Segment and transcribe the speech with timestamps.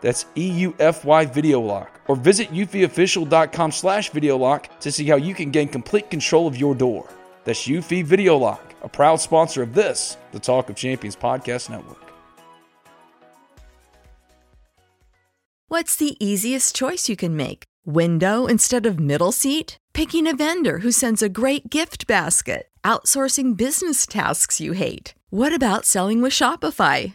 [0.00, 2.00] That's E-U-F-Y Video Lock.
[2.08, 6.56] Or visit eufyofficial.com slash video lock to see how you can gain complete control of
[6.56, 7.08] your door.
[7.44, 12.12] That's Eufy Video Lock, a proud sponsor of this, the Talk of Champions Podcast Network.
[15.68, 17.64] What's the easiest choice you can make?
[17.84, 19.78] Window instead of middle seat?
[19.94, 22.68] Picking a vendor who sends a great gift basket?
[22.84, 25.14] Outsourcing business tasks you hate?
[25.30, 27.14] What about selling with Shopify?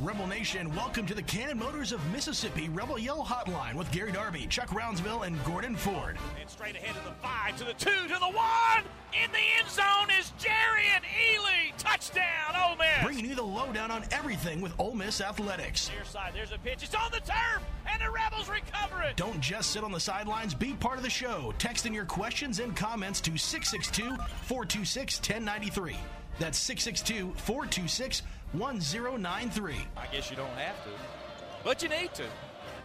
[0.00, 4.46] Rebel Nation, welcome to the Cannon Motors of Mississippi Rebel Yell Hotline with Gary Darby,
[4.46, 6.18] Chuck Rounsaville, and Gordon Ford.
[6.40, 8.84] And straight ahead to the five, to the two, to the one.
[9.12, 11.72] In the end zone is Jerry and Ely.
[11.76, 13.04] Touchdown, Ole Miss.
[13.04, 15.90] Bringing you the lowdown on everything with Ole Miss athletics.
[15.94, 16.82] Near side, there's a pitch.
[16.82, 19.16] It's on the turf, and the Rebels recover it.
[19.16, 20.54] Don't just sit on the sidelines.
[20.54, 21.52] Be part of the show.
[21.58, 25.96] Text in your questions and comments to 662 426 1093.
[26.40, 29.74] That's 662 426 1093.
[29.94, 30.90] I guess you don't have to,
[31.62, 32.24] but you need to.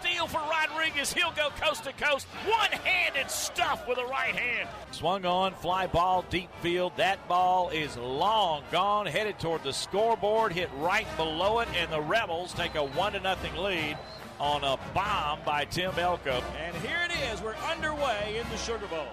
[0.03, 1.13] Deal for Rodriguez.
[1.13, 2.27] He'll go coast to coast.
[2.45, 4.67] One handed stuff with a right hand.
[4.91, 6.91] Swung on, fly ball, deep field.
[6.97, 12.01] That ball is long gone, headed toward the scoreboard, hit right below it, and the
[12.01, 13.97] Rebels take a 1 to nothing lead
[14.37, 16.43] on a bomb by Tim Elko.
[16.61, 17.41] And here it is.
[17.41, 19.07] We're underway in the Sugar Bowl.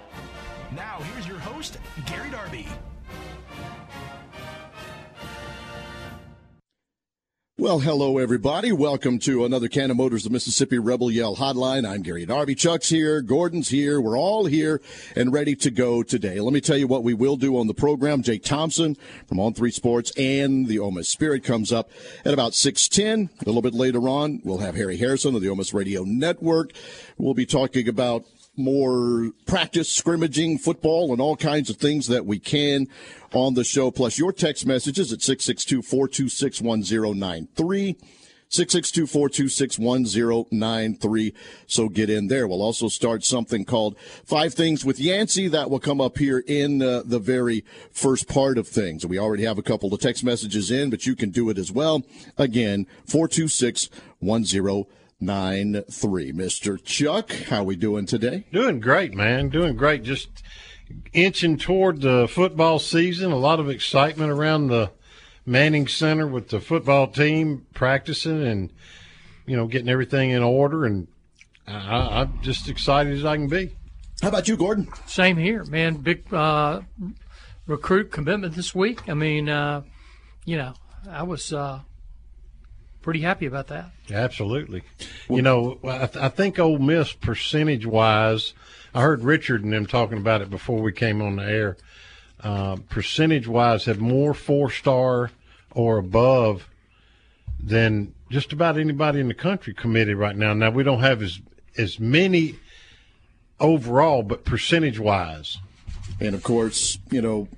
[0.74, 2.66] Now, here's your host, Gary Darby.
[7.58, 8.72] Well, hello, everybody.
[8.72, 11.86] Welcome to another Cannon Motors, the Mississippi Rebel Yell Hotline.
[11.86, 12.54] I'm Gary Darby.
[12.54, 13.20] Chuck's here.
[13.20, 14.00] Gordon's here.
[14.00, 14.80] We're all here
[15.14, 16.40] and ready to go today.
[16.40, 18.22] Let me tell you what we will do on the program.
[18.22, 18.96] Jake Thompson
[19.26, 21.90] from On Three Sports and the Ole Miss Spirit comes up
[22.24, 23.28] at about 610.
[23.42, 26.72] A little bit later on, we'll have Harry Harrison of the Ole Miss Radio Network.
[27.18, 28.24] We'll be talking about
[28.56, 32.86] more practice, scrimmaging, football, and all kinds of things that we can
[33.32, 37.96] on the show, plus your text messages at 662 426 1093.
[38.52, 41.32] 662-426-1093.
[41.66, 42.46] So get in there.
[42.46, 45.48] We'll also start something called Five Things with Yancey.
[45.48, 49.04] That will come up here in uh, the very first part of things.
[49.06, 51.72] We already have a couple of text messages in, but you can do it as
[51.72, 52.02] well.
[52.36, 52.86] Again,
[55.22, 56.32] 426-1093.
[56.32, 56.84] Mr.
[56.84, 58.44] Chuck, how we doing today?
[58.52, 59.48] Doing great, man.
[59.48, 60.02] Doing great.
[60.02, 60.42] Just
[61.12, 63.32] inching toward the football season.
[63.32, 64.90] A lot of excitement around the
[65.46, 68.72] Manning Center with the football team practicing and
[69.46, 70.84] you know getting everything in order.
[70.84, 71.08] And
[71.66, 73.74] I, I'm just excited as I can be.
[74.20, 74.88] How about you, Gordon?
[75.06, 75.96] Same here, man.
[75.96, 76.82] Big uh,
[77.66, 79.08] recruit commitment this week.
[79.08, 79.82] I mean, uh,
[80.44, 80.74] you know,
[81.10, 81.80] I was uh,
[83.02, 83.90] pretty happy about that.
[84.10, 84.82] Absolutely.
[85.28, 88.54] You know, I, th- I think Ole Miss percentage wise,
[88.94, 91.76] I heard Richard and them talking about it before we came on the air.
[92.40, 95.30] Uh, percentage wise, have more four star
[95.72, 96.68] or above
[97.62, 100.52] than just about anybody in the country committed right now.
[100.52, 101.40] Now we don't have as
[101.76, 102.56] as many
[103.60, 105.58] overall, but percentage wise,
[106.20, 107.48] And of course, you know,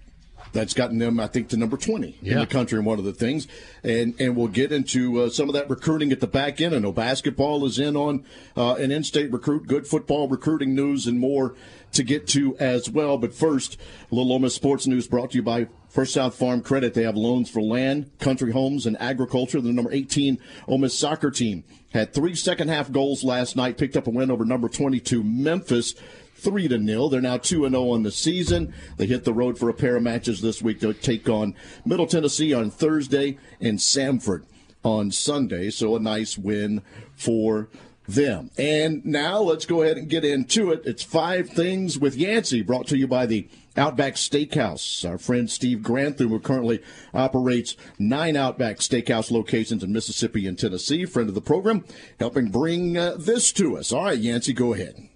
[0.54, 2.34] That's gotten them, I think, to number 20 yeah.
[2.34, 3.46] in the country and one of the things.
[3.82, 6.74] And and we'll get into uh, some of that recruiting at the back end.
[6.74, 8.24] I know basketball is in on
[8.56, 11.54] uh, an in-state recruit, good football recruiting news, and more
[11.92, 13.18] to get to as well.
[13.18, 13.78] But first,
[14.10, 16.94] little Ole Miss sports news brought to you by First South Farm Credit.
[16.94, 19.60] They have loans for land, country homes, and agriculture.
[19.60, 23.96] The number 18 Ole Miss soccer team had three second half goals last night, picked
[23.96, 25.94] up a win over number 22 Memphis.
[26.44, 27.08] 3 to nil.
[27.08, 28.74] They're now 2 and 0 on the season.
[28.98, 31.54] They hit the road for a pair of matches this week to take on
[31.84, 34.44] Middle Tennessee on Thursday and Samford
[34.84, 35.70] on Sunday.
[35.70, 36.82] So a nice win
[37.16, 37.70] for
[38.06, 38.50] them.
[38.58, 40.82] And now let's go ahead and get into it.
[40.84, 45.08] It's five things with Yancey, brought to you by the Outback Steakhouse.
[45.08, 46.82] Our friend Steve Grantham, who currently
[47.12, 51.84] operates nine Outback Steakhouse locations in Mississippi and Tennessee, friend of the program,
[52.20, 53.92] helping bring uh, this to us.
[53.92, 55.08] All right, Yancey, go ahead.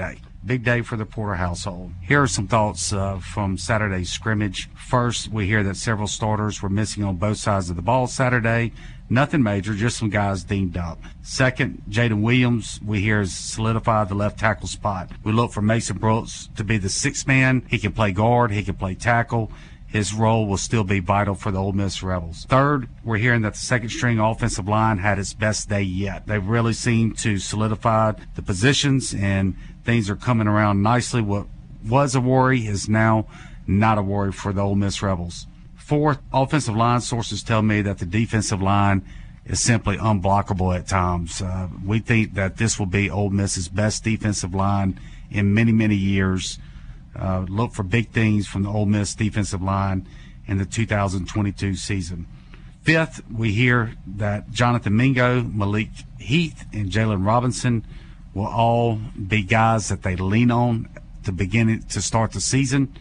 [0.00, 0.18] Day.
[0.44, 1.92] Big day for the Porter household.
[2.00, 4.70] Here are some thoughts uh, from Saturday's scrimmage.
[4.74, 8.72] First, we hear that several starters were missing on both sides of the ball Saturday.
[9.10, 10.98] Nothing major, just some guys deemed up.
[11.20, 15.10] Second, Jaden Williams, we hear, has solidified the left tackle spot.
[15.22, 17.66] We look for Mason Brooks to be the sixth man.
[17.68, 19.52] He can play guard, he can play tackle
[19.90, 22.46] his role will still be vital for the Ole Miss Rebels.
[22.48, 26.26] Third, we're hearing that the second string offensive line had its best day yet.
[26.26, 31.22] They really seem to solidify the positions and things are coming around nicely.
[31.22, 31.46] What
[31.86, 33.26] was a worry is now
[33.66, 35.46] not a worry for the Ole Miss Rebels.
[35.76, 39.04] Fourth, offensive line sources tell me that the defensive line
[39.44, 41.42] is simply unblockable at times.
[41.42, 45.00] Uh, we think that this will be Ole Miss's best defensive line
[45.30, 46.58] in many, many years.
[47.18, 50.06] Uh, look for big things from the Ole Miss defensive line
[50.46, 52.26] in the 2022 season.
[52.82, 57.84] Fifth, we hear that Jonathan Mingo, Malik Heath, and Jaylon Robinson
[58.34, 60.88] will all be guys that they lean on
[61.24, 62.94] to begin to start the season.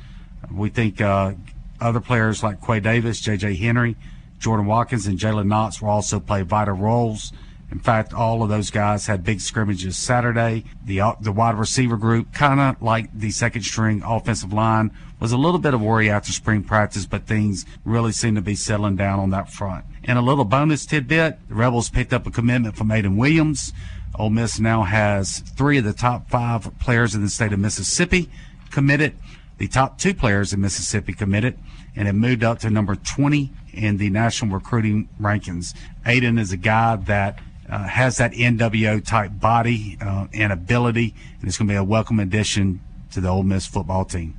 [0.51, 1.33] We think uh,
[1.79, 3.55] other players like Quay Davis, J.J.
[3.55, 3.95] Henry,
[4.39, 7.31] Jordan Watkins, and Jalen Knox will also play vital roles
[7.71, 10.65] in fact, all of those guys had big scrimmages Saturday.
[10.83, 15.31] The uh, the wide receiver group, kind of like the second string offensive line, was
[15.31, 18.95] a little bit of worry after spring practice, but things really seem to be settling
[18.95, 19.85] down on that front.
[20.03, 23.71] And a little bonus tidbit: the Rebels picked up a commitment from Aiden Williams.
[24.19, 28.30] Ole Miss now has three of the top five players in the state of Mississippi
[28.69, 29.16] committed.
[29.60, 31.57] The top two players in Mississippi committed,
[31.95, 35.74] and it moved up to number 20 in the national recruiting rankings.
[36.06, 37.39] Aiden is a guy that
[37.69, 41.83] uh, has that NWO type body uh, and ability, and it's going to be a
[41.83, 42.81] welcome addition
[43.12, 44.38] to the Ole Miss football team.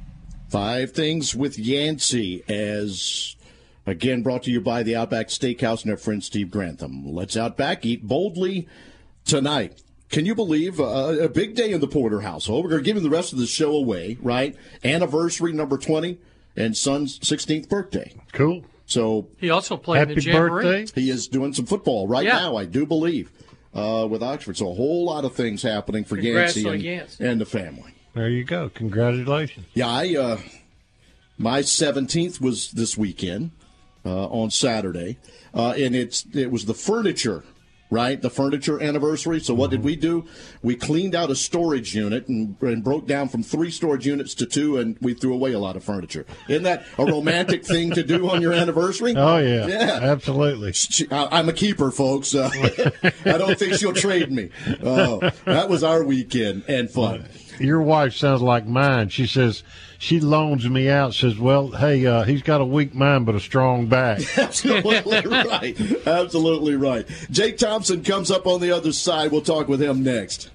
[0.50, 3.34] Five things with Yancey as
[3.86, 7.06] again brought to you by the Outback Steakhouse and our friend Steve Grantham.
[7.06, 8.68] Let's Outback eat boldly
[9.30, 9.80] tonight.
[10.10, 12.68] Can you believe uh, a big day in the Porter household?
[12.68, 14.56] We're giving the rest of the show away, right?
[14.84, 16.18] Anniversary number 20
[16.56, 18.12] and son's 16th birthday.
[18.32, 18.64] Cool.
[18.86, 20.64] So he also played Happy in the Jamboree.
[20.64, 21.00] birthday.
[21.00, 22.40] He is doing some football right yeah.
[22.40, 23.30] now, I do believe,
[23.72, 24.56] uh, with Oxford.
[24.56, 27.94] So a whole lot of things happening for Congrats Yancey and, and, the family.
[28.14, 28.68] There you go.
[28.70, 29.66] Congratulations.
[29.74, 30.38] Yeah, I uh,
[31.38, 33.52] my seventeenth was this weekend
[34.04, 35.18] uh, on Saturday,
[35.54, 37.44] uh, and it's it was the furniture
[37.90, 38.22] right?
[38.22, 39.40] The furniture anniversary.
[39.40, 40.26] So what did we do?
[40.62, 44.46] We cleaned out a storage unit and, and, broke down from three storage units to
[44.46, 46.24] two, and we threw away a lot of furniture.
[46.48, 49.14] Isn't that a romantic thing to do on your anniversary?
[49.16, 50.72] Oh yeah, yeah, absolutely.
[51.10, 52.34] I, am a keeper, folks.
[52.34, 52.48] Uh,
[53.24, 54.50] I don't think she'll trade me.
[54.82, 57.28] Oh, that was our weekend and fun.
[57.60, 59.10] Your wife sounds like mine.
[59.10, 59.62] She says
[59.98, 61.12] she loans me out.
[61.12, 66.06] Says, "Well, hey, uh, he's got a weak mind but a strong back." Absolutely right.
[66.06, 67.06] Absolutely right.
[67.30, 69.30] Jake Thompson comes up on the other side.
[69.30, 70.48] We'll talk with him next.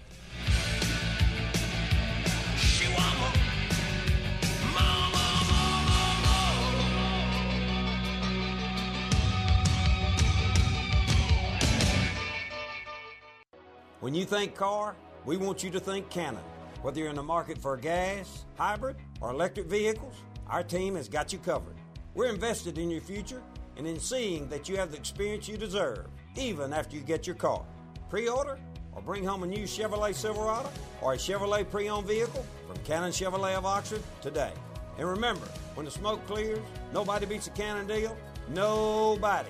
[14.00, 14.96] When you think car,
[15.26, 16.44] we want you to think Cannon.
[16.86, 20.13] Whether you're in the market for gas, hybrid, or electric vehicles,
[20.46, 21.74] our team has got you covered.
[22.13, 23.42] We're invested in your future
[23.75, 27.38] and in seeing that you have the experience you deserve, even after you get your
[27.38, 27.65] car.
[28.08, 28.60] Pre order
[28.94, 30.70] or bring home a new Chevrolet Silverado
[31.01, 34.54] or a Chevrolet pre owned vehicle from Cannon Chevrolet of Oxford today.
[35.00, 36.60] And remember, when the smoke clears,
[36.94, 38.15] nobody beats a Cannon deal.
[38.50, 39.50] Nobody.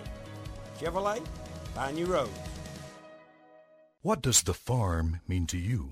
[0.79, 1.21] Chevrolet,
[1.73, 2.31] find new roads.
[4.03, 5.91] What does the farm mean to you?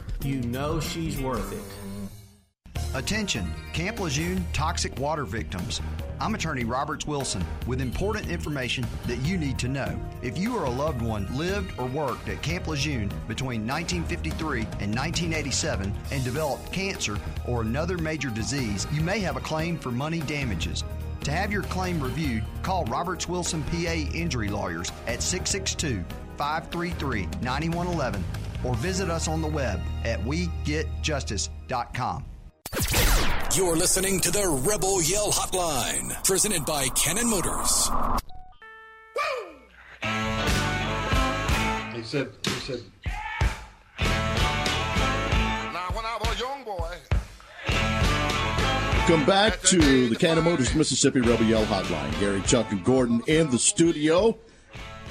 [0.25, 1.81] you know she's worth it.
[2.93, 5.81] Attention, Camp Lejeune toxic water victims.
[6.19, 9.97] I'm attorney Roberts Wilson with important information that you need to know.
[10.21, 14.93] If you or a loved one lived or worked at Camp Lejeune between 1953 and
[14.93, 20.19] 1987 and developed cancer or another major disease, you may have a claim for money
[20.19, 20.83] damages.
[21.23, 26.03] To have your claim reviewed, call Roberts Wilson PA Injury Lawyers at 662
[26.37, 28.23] 533 9111
[28.63, 32.25] or visit us on the web at wegetjustice.com.
[33.55, 37.89] You're listening to the Rebel Yell Hotline, presented by Cannon Motors.
[41.93, 42.79] He said, he said,
[43.99, 46.95] Now, when I was a young boy,
[49.07, 52.17] Come back to the Cannon Motors Mississippi Rebel Yell Hotline.
[52.21, 54.37] Gary, Chuck, and Gordon in the studio.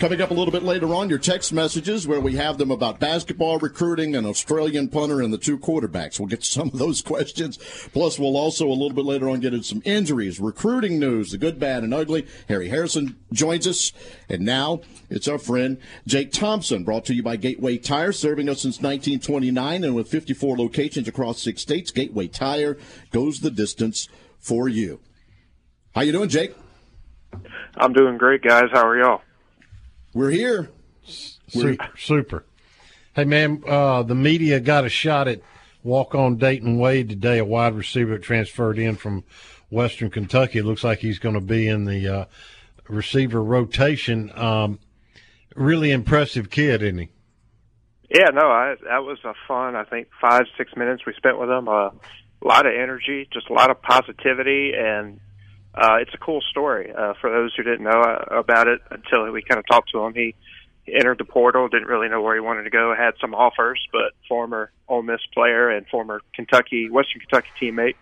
[0.00, 3.00] Coming up a little bit later on, your text messages where we have them about
[3.00, 6.18] basketball recruiting, an Australian punter, and the two quarterbacks.
[6.18, 7.58] We'll get some of those questions.
[7.92, 11.36] Plus, we'll also a little bit later on get into some injuries, recruiting news, the
[11.36, 12.26] good, bad, and ugly.
[12.48, 13.92] Harry Harrison joins us.
[14.30, 14.80] And now
[15.10, 15.76] it's our friend
[16.06, 20.56] Jake Thompson, brought to you by Gateway Tire, serving us since 1929 and with 54
[20.56, 21.90] locations across six states.
[21.90, 22.78] Gateway Tire
[23.10, 25.00] goes the distance for you.
[25.94, 26.54] How you doing, Jake?
[27.76, 28.70] I'm doing great, guys.
[28.72, 29.20] How are y'all?
[30.12, 30.70] We're here.
[31.04, 31.88] Super.
[31.96, 32.44] super.
[33.14, 35.40] Hey, man, uh, the media got a shot at
[35.84, 39.24] walk on Dayton Wade today, a wide receiver that transferred in from
[39.70, 40.58] Western Kentucky.
[40.58, 42.24] It looks like he's going to be in the uh,
[42.88, 44.32] receiver rotation.
[44.34, 44.80] Um,
[45.54, 47.08] really impressive kid, isn't he?
[48.10, 51.48] Yeah, no, I, that was a fun, I think, five, six minutes we spent with
[51.48, 51.68] him.
[51.68, 55.20] Uh, a lot of energy, just a lot of positivity, and
[55.74, 59.30] uh, it's a cool story uh, for those who didn't know uh, about it until
[59.30, 60.14] we kind of talked to him.
[60.14, 60.34] He,
[60.92, 64.12] entered the portal, didn't really know where he wanted to go, had some offers, but
[64.28, 67.94] former Ole Miss player and former Kentucky, Western Kentucky teammate,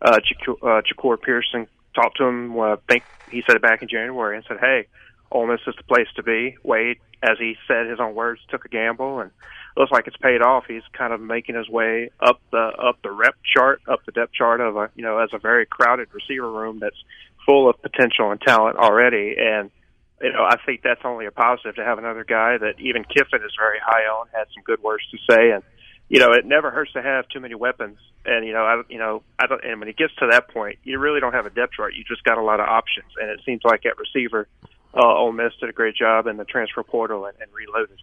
[0.00, 2.58] uh, Jac- uh, Jahcour Pearson, talked to him.
[2.58, 4.86] Uh, think he said it back in January and said, "Hey,
[5.32, 8.64] Ole Miss is the place to be." Wade, as he said his own words, took
[8.64, 9.30] a gamble and
[9.78, 10.64] looks like it's paid off.
[10.66, 14.32] He's kind of making his way up the up the rep chart, up the depth
[14.32, 16.96] chart of a you know as a very crowded receiver room that's
[17.46, 19.36] full of potential and talent already.
[19.38, 19.70] And
[20.20, 23.42] you know I think that's only a positive to have another guy that even Kiffin
[23.44, 25.62] is very high on, had some good words to say, and
[26.08, 27.98] you know it never hurts to have too many weapons.
[28.26, 30.78] And you know I you know I don't and when it gets to that point,
[30.82, 31.94] you really don't have a depth chart.
[31.94, 34.48] You just got a lot of options, and it seems like at receiver.
[34.94, 38.00] Uh, Ole Miss did a great job in the transfer portal and, and reloaded.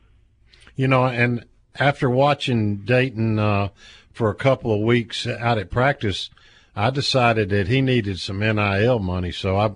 [0.75, 1.43] You know, and
[1.79, 3.69] after watching Dayton uh,
[4.11, 6.29] for a couple of weeks out at practice,
[6.75, 9.71] I decided that he needed some NIL money, so I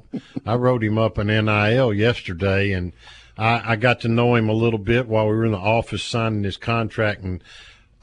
[0.45, 2.91] I wrote him up an NIL yesterday, and
[3.37, 6.03] I, I got to know him a little bit while we were in the office
[6.03, 7.23] signing his contract.
[7.23, 7.41] And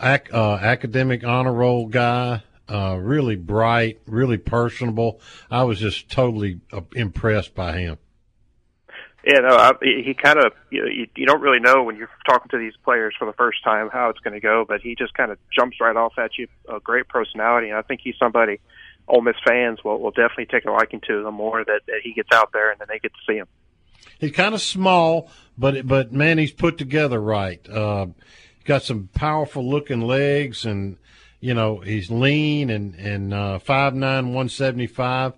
[0.01, 5.21] ac- uh, academic honor roll guy, uh, really bright, really personable.
[5.51, 7.99] I was just totally uh, impressed by him.
[9.27, 12.09] Yeah, no, I, he kind of you, know, you you don't really know when you're
[12.29, 14.95] talking to these players for the first time how it's going to go, but he
[14.95, 16.47] just kind of jumps right off at you.
[16.73, 18.61] A great personality, and I think he's somebody
[19.09, 22.13] Ole Miss fans will will definitely take a liking to the more that, that he
[22.13, 23.49] gets out there and then they get to see him.
[24.21, 25.29] He's kind of small,
[25.59, 27.69] but but man, he's put together right.
[27.69, 28.07] Uh,
[28.65, 30.99] got some powerful looking legs, and
[31.41, 35.33] you know he's lean and and uh, five nine one seventy five,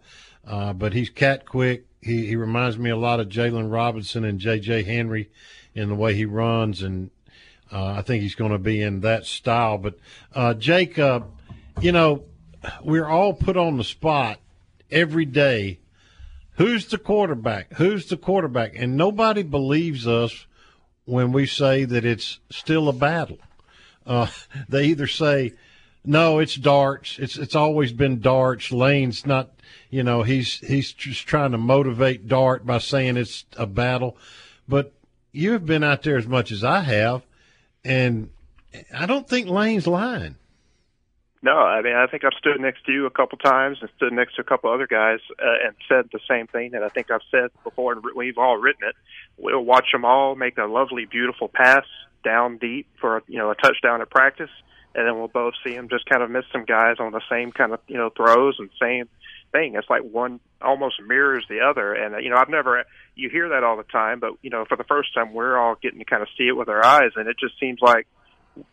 [0.47, 4.39] uh, but he's cat quick he, he reminds me a lot of Jaylon Robinson and
[4.39, 4.85] J.J.
[4.85, 5.31] Henry
[5.75, 6.83] in the way he runs.
[6.83, 7.11] And
[7.71, 9.77] Uh, I think he's going to be in that style.
[9.77, 9.99] But
[10.35, 11.21] uh, Jake, uh,
[11.83, 12.25] you know,
[12.83, 14.41] we're all put on the spot
[14.91, 15.79] every day.
[16.53, 17.75] Who's the quarterback?
[17.75, 18.73] Who's the quarterback?
[18.75, 20.47] And nobody believes us
[21.05, 23.39] when we say that it's still a battle.
[24.07, 24.29] Uh,
[24.69, 25.53] they either say,
[26.05, 27.19] "No, it's darts.
[27.19, 29.51] It's it's always been darts." Lane's not,
[29.91, 34.17] you know, he's he's just trying to motivate Dart by saying it's a battle.
[34.69, 34.93] But
[35.33, 37.23] you have been out there as much as I have,
[37.85, 38.31] and
[38.95, 40.37] I don't think Lane's lying.
[41.41, 44.13] No, I mean I think I've stood next to you a couple times and stood
[44.13, 47.11] next to a couple other guys uh, and said the same thing that I think
[47.11, 48.97] I've said before, and we've all written it.
[49.37, 51.85] We'll watch them all make a lovely, beautiful pass
[52.25, 54.51] down deep for you know a touchdown at practice,
[54.95, 57.53] and then we'll both see them just kind of miss some guys on the same
[57.53, 59.09] kind of you know throws and same
[59.53, 59.75] thing.
[59.75, 63.51] It's like one almost mirrors the other, and uh, you know I've never you hear
[63.51, 66.05] that all the time, but you know for the first time we're all getting to
[66.05, 68.07] kind of see it with our eyes, and it just seems like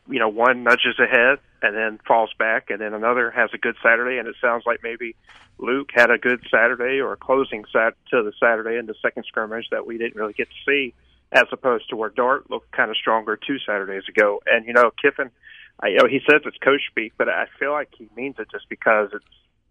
[0.07, 3.75] you know one nudges ahead and then falls back, and then another has a good
[3.83, 5.15] Saturday, and it sounds like maybe
[5.57, 9.67] Luke had a good Saturday or closing sat to the Saturday in the second scrimmage
[9.71, 10.93] that we didn't really get to see,
[11.31, 14.41] as opposed to where Dart looked kind of stronger two Saturdays ago.
[14.45, 15.31] And you know Kiffin,
[15.79, 18.47] I, you know he says it's coach speak, but I feel like he means it
[18.51, 19.25] just because it's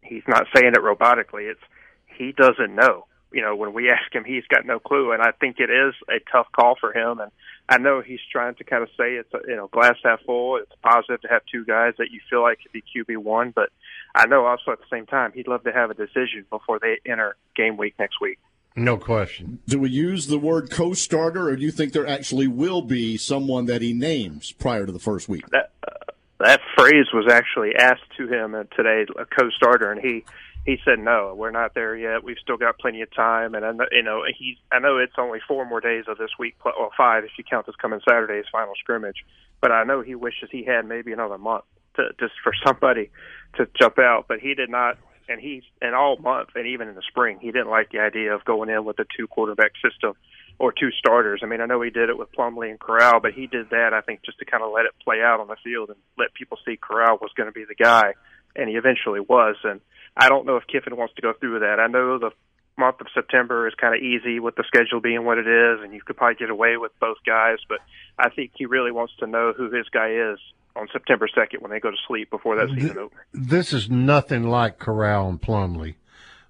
[0.04, 1.50] he's not saying it robotically.
[1.50, 1.60] It's
[2.06, 5.12] he doesn't know you know, when we ask him, he's got no clue.
[5.12, 7.18] And I think it is a tough call for him.
[7.18, 7.32] And
[7.68, 10.56] I know he's trying to kind of say it's, a, you know, glass half full.
[10.56, 13.50] It's positive to have two guys that you feel like could be QB one.
[13.50, 13.70] But
[14.14, 17.00] I know also at the same time, he'd love to have a decision before they
[17.04, 18.38] enter game week next week.
[18.76, 19.60] No question.
[19.66, 23.66] Do we use the word co-starter, or do you think there actually will be someone
[23.66, 25.48] that he names prior to the first week?
[25.50, 26.03] That uh,
[26.44, 30.24] that phrase was actually asked to him today, a co-starter, and he
[30.64, 32.24] he said no we're not there yet.
[32.24, 33.54] We've still got plenty of time.
[33.54, 36.30] And i know you know he's i know it's only four more days of this
[36.38, 39.24] week well five if you count this coming saturday's final scrimmage
[39.60, 41.64] but i know he wishes he had maybe another month
[41.96, 43.10] to just for somebody
[43.56, 44.96] to jump out but he did not
[45.28, 48.34] and he's and all month and even in the spring he didn't like the idea
[48.34, 50.14] of going in with a two quarterback system
[50.58, 51.40] or two starters.
[51.42, 53.92] I mean, I know he did it with Plumlee and Corral, but he did that
[53.92, 56.34] I think just to kind of let it play out on the field and let
[56.34, 58.14] people see Corral was going to be the guy,
[58.54, 59.56] and he eventually was.
[59.64, 59.80] And
[60.16, 61.80] I don't know if Kiffin wants to go through that.
[61.80, 62.30] I know the
[62.76, 65.92] month of September is kind of easy with the schedule being what it is, and
[65.92, 67.58] you could probably get away with both guys.
[67.68, 67.78] But
[68.18, 70.38] I think he really wants to know who his guy is
[70.76, 73.20] on September 2nd when they go to sleep before that season opens.
[73.32, 75.94] This is nothing like Corral and Plumlee.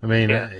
[0.04, 0.50] I mean, yeah.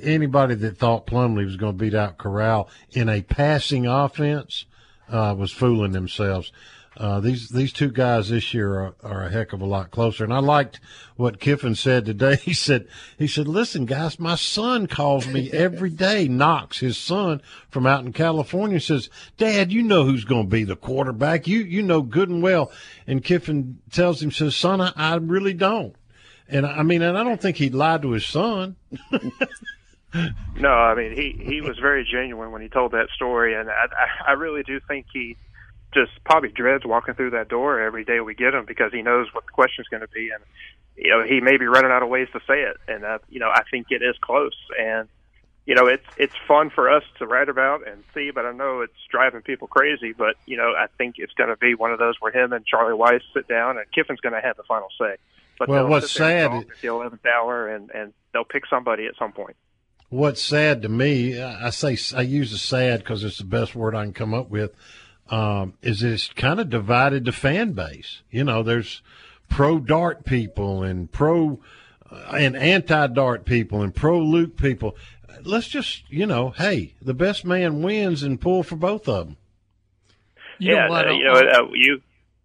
[0.00, 4.64] anybody that thought Plumlee was going to beat out Corral in a passing offense
[5.10, 6.50] uh, was fooling themselves.
[6.96, 10.24] Uh, these these two guys this year are, are, a heck of a lot closer.
[10.24, 10.80] And I liked
[11.16, 12.36] what Kiffin said today.
[12.44, 12.86] He said
[13.18, 16.26] he said, "Listen, guys, my son calls me every day.
[16.26, 20.64] Knox, his son from out in California, says, Dad, you know who's going to be
[20.64, 21.46] the quarterback.
[21.46, 22.72] You you know good and well."
[23.06, 25.94] And Kiffin tells him, "says Son, I, I really don't."
[26.48, 28.76] And I mean, and I don't think he lied to his son.
[30.56, 33.86] no, I mean he he was very genuine when he told that story, and I
[34.28, 35.36] I really do think he
[35.94, 39.28] just probably dreads walking through that door every day we get him because he knows
[39.32, 40.42] what the question's going to be, and
[40.96, 43.40] you know he may be running out of ways to say it, and uh, you
[43.40, 45.08] know I think it is close, and
[45.66, 48.82] you know it's it's fun for us to write about and see, but I know
[48.82, 51.98] it's driving people crazy, but you know I think it's going to be one of
[51.98, 54.88] those where him and Charlie Weis sit down, and Kiffin's going to have the final
[55.00, 55.16] say.
[55.58, 59.32] But well, what's sad at the eleventh hour, and and they'll pick somebody at some
[59.32, 59.56] point.
[60.08, 63.94] What's sad to me, I say I use the sad because it's the best word
[63.94, 64.72] I can come up with
[65.30, 68.22] um, is it's kind of divided the fan base.
[68.30, 69.02] You know, there's
[69.48, 71.60] pro dart people and pro
[72.10, 74.96] uh, and anti dart people and pro Luke people.
[75.42, 79.36] Let's just, you know, hey, the best man wins and pull for both of them.
[80.58, 82.00] You yeah, know uh, you know, uh, you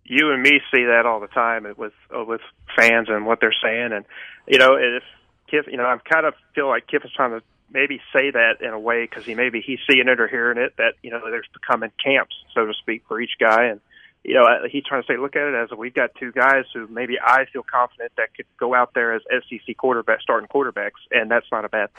[0.10, 2.41] you and me see that all the time with uh, with
[2.76, 4.06] fans and what they're saying, and
[4.48, 5.04] you know, if
[5.52, 8.62] Kiff, you know, I kind of feel like Kiff is trying to maybe say that
[8.62, 11.22] in a way because he maybe he's seeing it or hearing it that you know
[11.30, 13.80] there's becoming camps so to speak for each guy and
[14.24, 16.88] you know he's trying to say look at it as we've got two guys who
[16.88, 21.30] maybe I feel confident that could go out there as SEC quarterback starting quarterbacks and
[21.30, 21.89] that's not a bad.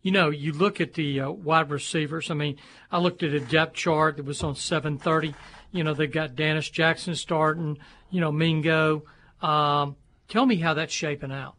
[0.00, 2.30] You know, you look at the uh, wide receivers.
[2.30, 2.58] I mean,
[2.92, 5.34] I looked at a depth chart that was on 730.
[5.74, 7.78] You know, they've got Dennis Jackson starting.
[8.08, 9.02] You know, Mingo.
[9.42, 9.96] Um,
[10.28, 11.56] tell me how that's shaping out.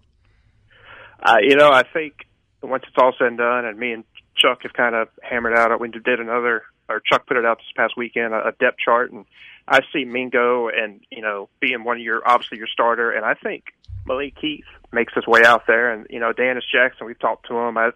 [1.21, 2.25] Uh, you know, I think
[2.63, 4.04] once it's all said and done, and me and
[4.38, 5.78] Chuck have kind of hammered out.
[5.82, 9.12] We did another, or Chuck put it out this past weekend, a, a depth chart,
[9.12, 9.25] and
[9.67, 13.34] I see Mingo and you know being one of your obviously your starter, and I
[13.34, 13.65] think
[14.06, 17.06] Malik Heath makes his way out there, and you know Dennis Jackson.
[17.06, 17.78] We've talked to him.
[17.78, 17.89] I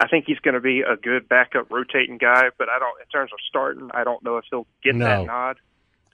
[0.00, 3.06] I think he's going to be a good backup rotating guy, but I don't in
[3.08, 3.90] terms of starting.
[3.92, 5.04] I don't know if he'll get no.
[5.04, 5.56] that nod.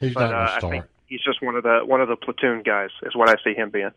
[0.00, 2.08] He's but not going uh, to I think he's just one of the one of
[2.08, 3.90] the platoon guys is what I see him being.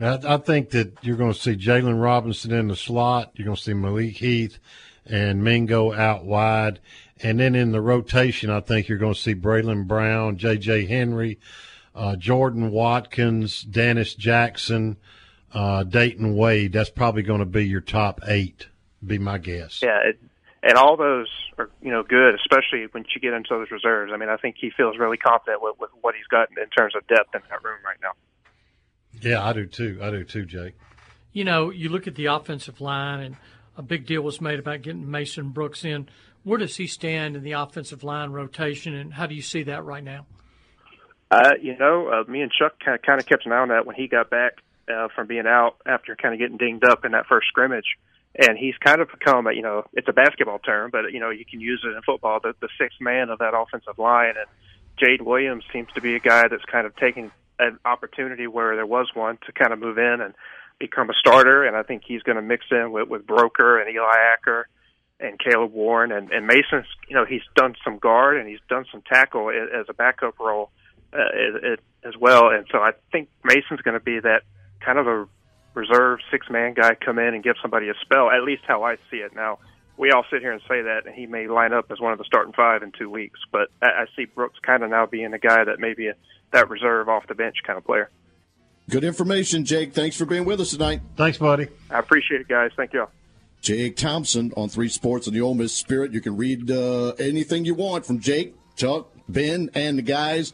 [0.00, 3.32] I, I think that you're going to see Jaylon Robinson in the slot.
[3.34, 4.58] You're going to see Malik Heath
[5.06, 6.80] and Mingo out wide.
[7.22, 10.86] And then in the rotation, I think you're going to see Braylon Brown, J.J.
[10.86, 11.38] Henry,
[11.94, 14.96] uh, Jordan Watkins, Dennis Jackson,
[15.54, 16.72] uh, Dayton Wade.
[16.72, 18.66] That's probably going to be your top eight,
[19.04, 19.80] be my guess.
[19.82, 20.18] Yeah, it,
[20.62, 24.12] and all those are you know good, especially when you get into those reserves.
[24.12, 26.94] I mean, I think he feels really confident with, with what he's got in terms
[26.96, 28.12] of depth in that room right now.
[29.20, 30.00] Yeah, I do too.
[30.02, 30.74] I do too, Jake.
[31.32, 33.36] You know, you look at the offensive line, and
[33.76, 36.08] a big deal was made about getting Mason Brooks in.
[36.42, 39.84] Where does he stand in the offensive line rotation, and how do you see that
[39.84, 40.26] right now?
[41.30, 43.68] Uh, you know, uh, me and Chuck kind of, kind of kept an eye on
[43.68, 44.58] that when he got back
[44.92, 47.96] uh, from being out after kind of getting dinged up in that first scrimmage.
[48.36, 51.30] And he's kind of become, a, you know, it's a basketball term, but, you know,
[51.30, 54.34] you can use it in football, the, the sixth man of that offensive line.
[54.36, 54.46] And
[54.98, 58.86] Jade Williams seems to be a guy that's kind of taking an opportunity where there
[58.86, 60.34] was one to kind of move in and
[60.80, 61.64] become a starter.
[61.64, 64.66] And I think he's going to mix in with, with Broeker and Eli Acker
[65.20, 66.10] and Caleb Warren.
[66.10, 69.86] And, and Mason's, you know, he's done some guard and he's done some tackle as
[69.88, 70.70] a backup role
[71.12, 72.48] uh, as well.
[72.48, 74.42] And so I think Mason's going to be that
[74.84, 75.26] kind of a
[75.74, 78.96] reserve six man guy come in and give somebody a spell, at least how I
[79.10, 79.34] see it.
[79.34, 79.58] Now,
[79.96, 82.18] we all sit here and say that, and he may line up as one of
[82.18, 85.32] the starting five in two weeks, but I, I see Brooks kind of now being
[85.32, 86.14] a guy that maybe a,
[86.52, 88.10] that reserve off the bench kind of player.
[88.90, 89.94] Good information, Jake.
[89.94, 91.00] Thanks for being with us tonight.
[91.16, 91.68] Thanks, buddy.
[91.90, 92.70] I appreciate it, guys.
[92.76, 93.02] Thank you.
[93.02, 93.10] All.
[93.62, 96.12] Jake Thompson on Three Sports and the Ole Miss Spirit.
[96.12, 100.52] You can read uh, anything you want from Jake, Chuck, Ben, and the guys.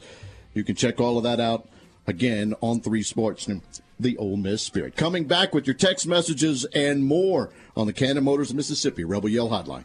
[0.54, 1.68] You can check all of that out
[2.06, 3.62] again on Three Sports and
[4.02, 4.96] the Ole Miss Spirit.
[4.96, 9.28] Coming back with your text messages and more on the Cannon Motors of Mississippi Rebel
[9.28, 9.84] Yell Hotline.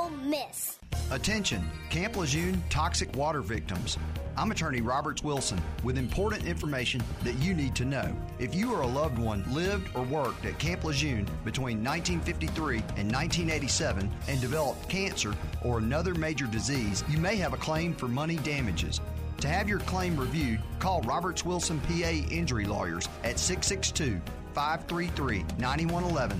[0.09, 0.79] Miss.
[1.11, 3.97] Attention, Camp Lejeune toxic water victims.
[4.37, 8.15] I'm attorney Roberts Wilson with important information that you need to know.
[8.39, 13.11] If you or a loved one lived or worked at Camp Lejeune between 1953 and
[13.11, 18.37] 1987 and developed cancer or another major disease, you may have a claim for money
[18.37, 19.01] damages.
[19.41, 24.21] To have your claim reviewed, call Roberts Wilson PA Injury Lawyers at 662
[24.53, 26.39] 533 9111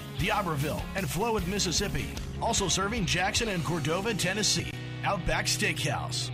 [0.21, 2.05] D'Iberville, and Flowood, Mississippi.
[2.41, 4.69] Also serving Jackson and Cordova, Tennessee.
[5.03, 6.29] Outback Steakhouse.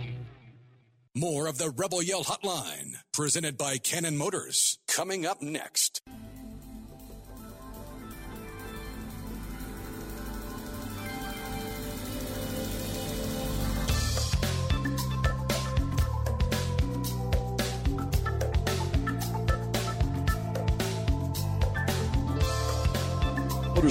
[1.14, 6.02] More of the Rebel Yell Hotline, presented by Cannon Motors, coming up next.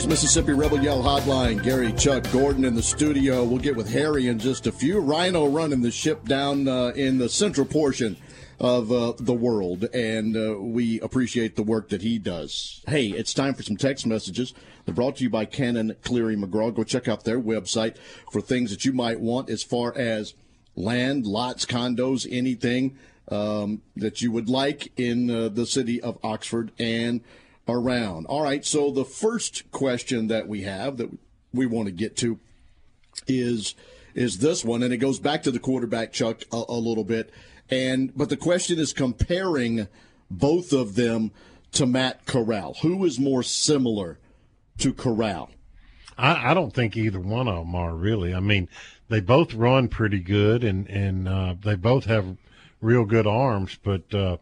[0.06, 1.64] Mississippi Rebel Yell Hotline.
[1.64, 3.44] Gary, Chuck, Gordon in the studio.
[3.44, 5.00] We'll get with Harry in just a few.
[5.00, 8.18] Rhino running the ship down uh, in the central portion
[8.60, 12.84] of uh, the world, and uh, we appreciate the work that he does.
[12.88, 14.54] Hey, it's time for some text messages.
[14.86, 16.74] They're brought to you by Cannon Cleary McGraw.
[16.76, 17.96] Go check out their website
[18.32, 20.34] for things that you might want as far as
[20.76, 22.98] land, lots, condos, anything
[23.30, 27.22] um, that you would like in uh, the city of Oxford and
[27.68, 28.26] around.
[28.28, 31.10] All right, so the first question that we have that
[31.54, 32.40] we want to get to
[33.28, 33.76] is
[34.14, 37.32] is this one, and it goes back to the quarterback Chuck a, a little bit,
[37.70, 39.88] and but the question is comparing
[40.30, 41.32] both of them
[41.74, 42.76] to Matt Corral.
[42.82, 44.18] Who is more similar
[44.80, 45.52] to Corral?
[46.18, 48.34] I, I don't think either one of them are really.
[48.34, 48.70] I mean,
[49.10, 52.38] they both run pretty good, and and uh, they both have
[52.82, 53.78] real good arms.
[53.82, 54.38] But uh,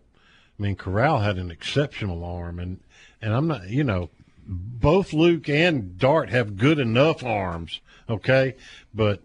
[0.58, 2.80] I mean, Corral had an exceptional arm, and
[3.26, 4.12] and I'm not, you know,
[4.48, 8.56] both Luke and Dart have good enough arms, okay,
[8.94, 9.24] but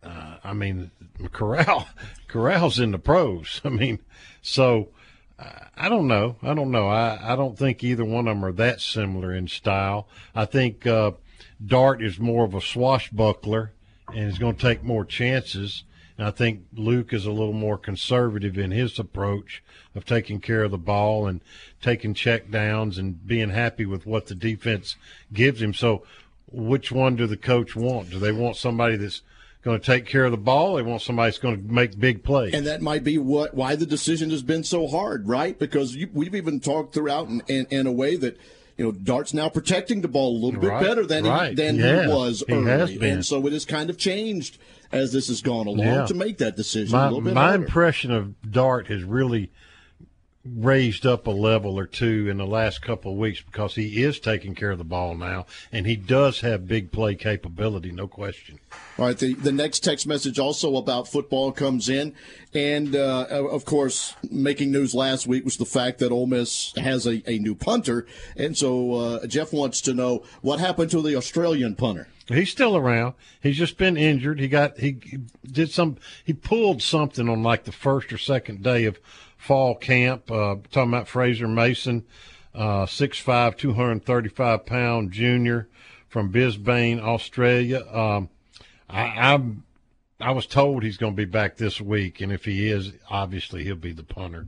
[0.00, 0.92] uh, I mean,
[1.32, 1.88] Corral,
[2.28, 3.60] Corral's in the pros.
[3.64, 3.98] I mean,
[4.42, 4.90] so
[5.76, 6.36] I don't know.
[6.40, 6.86] I don't know.
[6.86, 10.06] I, I don't think either one of them are that similar in style.
[10.36, 11.10] I think uh,
[11.64, 13.72] Dart is more of a swashbuckler
[14.14, 15.82] and is going to take more chances.
[16.18, 19.62] And I think Luke is a little more conservative in his approach
[19.94, 21.40] of taking care of the ball and
[21.80, 24.96] taking check downs and being happy with what the defense
[25.32, 25.74] gives him.
[25.74, 26.04] So,
[26.50, 28.10] which one do the coach want?
[28.10, 29.22] Do they want somebody that's
[29.62, 30.74] going to take care of the ball.
[30.74, 32.52] They want somebody that's going to make big plays.
[32.52, 35.58] And that might be what why the decision has been so hard, right?
[35.58, 38.36] Because you, we've even talked throughout in, in, in, a way that
[38.76, 41.50] you know Dart's now protecting the ball a little bit right, better than right.
[41.50, 44.58] he, than yeah, he was he early, and so it has kind of changed
[44.90, 46.06] as this has gone along yeah.
[46.06, 46.96] to make that decision.
[46.96, 49.50] My, a little bit my impression of Dart has really
[50.44, 54.18] raised up a level or two in the last couple of weeks because he is
[54.18, 58.58] taking care of the ball now and he does have big play capability no question
[58.98, 62.12] all right the, the next text message also about football comes in
[62.52, 67.06] and uh, of course making news last week was the fact that Ole Miss has
[67.06, 68.04] a, a new punter
[68.36, 72.76] and so uh, Jeff wants to know what happened to the Australian punter He's still
[72.76, 73.14] around.
[73.42, 74.38] He's just been injured.
[74.38, 74.98] He got he
[75.44, 78.98] did some he pulled something on like the first or second day of
[79.42, 80.30] fall camp.
[80.30, 82.04] Uh, talking about Fraser Masin,
[82.54, 85.68] uh, 6'5", 235 pound junior
[86.08, 87.84] from Brisbane, Australia.
[87.92, 88.28] Um,
[88.88, 89.64] I, I'm
[90.20, 93.64] I was told he's going to be back this week, and if he is, obviously
[93.64, 94.46] he'll be the punter.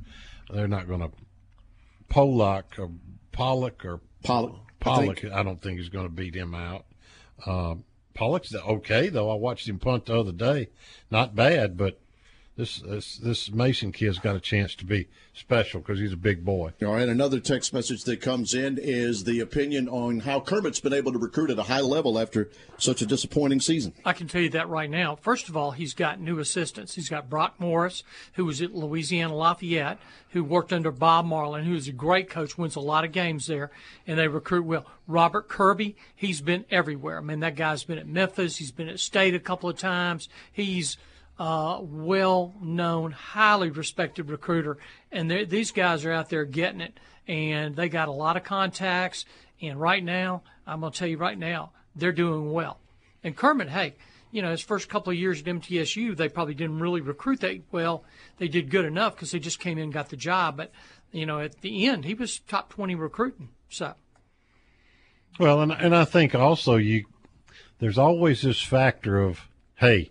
[0.49, 1.11] They're not going to
[2.09, 2.91] Pollock or
[3.33, 4.61] Pollock or Pollock.
[4.79, 5.25] Pollock.
[5.25, 6.85] I, I don't think he's going to beat him out.
[7.45, 7.75] Uh,
[8.15, 9.31] Pollock's okay though.
[9.31, 10.69] I watched him punt the other day.
[11.11, 11.99] Not bad, but
[12.57, 16.45] this this, this Masin kid's got a chance to be special because he's a big
[16.45, 16.73] boy.
[16.83, 17.09] All right.
[17.09, 21.19] Another text message that comes in is the opinion on how Kermit's been able to
[21.19, 23.93] recruit at a high level after such a disappointing season.
[24.05, 25.17] I can tell you that right now.
[25.17, 26.95] First of all, he's got new assistants.
[26.95, 29.99] He's got Brock Morris, who was at Louisiana Lafayette,
[30.31, 33.47] who worked under Bob Marlin, who is a great coach, wins a lot of games
[33.47, 33.71] there,
[34.07, 34.87] and they recruit well.
[35.07, 37.19] Robert Kirby, he's been everywhere.
[37.19, 38.57] I mean, that guy's been at Memphis.
[38.57, 40.29] He's been at State a couple of times.
[40.51, 40.97] He's
[41.39, 44.79] uh, well known, highly respected recruiter.
[45.11, 49.25] And these guys are out there getting it, and they got a lot of contacts.
[49.61, 52.79] And right now, I'm going to tell you right now, they're doing well.
[53.23, 53.95] And Kermit, hey,
[54.31, 57.61] you know, his first couple of years at MTSU, they probably didn't really recruit that
[57.71, 58.05] well.
[58.39, 60.57] They did good enough because they just came in and got the job.
[60.57, 60.73] But,
[61.13, 63.51] you know, at the end, he was top 20 recruiting.
[63.69, 63.95] So.
[65.39, 67.05] Well, and, and I think also you,
[67.79, 70.11] there's always this factor of, hey,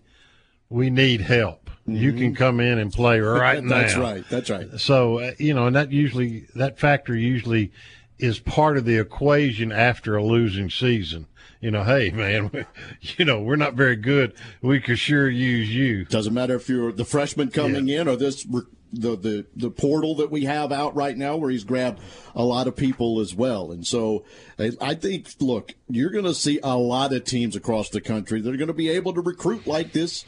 [0.73, 1.69] we need help.
[1.88, 1.95] Mm-hmm.
[1.95, 3.77] You can come in and play right now.
[3.77, 4.23] That's right.
[4.29, 4.67] That's right.
[4.77, 7.71] So uh, you know, and that usually that factor usually
[8.17, 11.27] is part of the equation after a losing season.
[11.62, 12.65] You know, hey man, we,
[13.17, 14.33] you know we're not very good.
[14.62, 16.05] We could sure use you.
[16.05, 18.01] Doesn't matter if you're the freshman coming yeah.
[18.01, 21.63] in or this the, the the portal that we have out right now where he's
[21.63, 21.99] grabbed
[22.33, 23.71] a lot of people as well.
[23.71, 24.23] And so
[24.59, 28.53] I think, look, you're going to see a lot of teams across the country that
[28.53, 30.25] are going to be able to recruit like this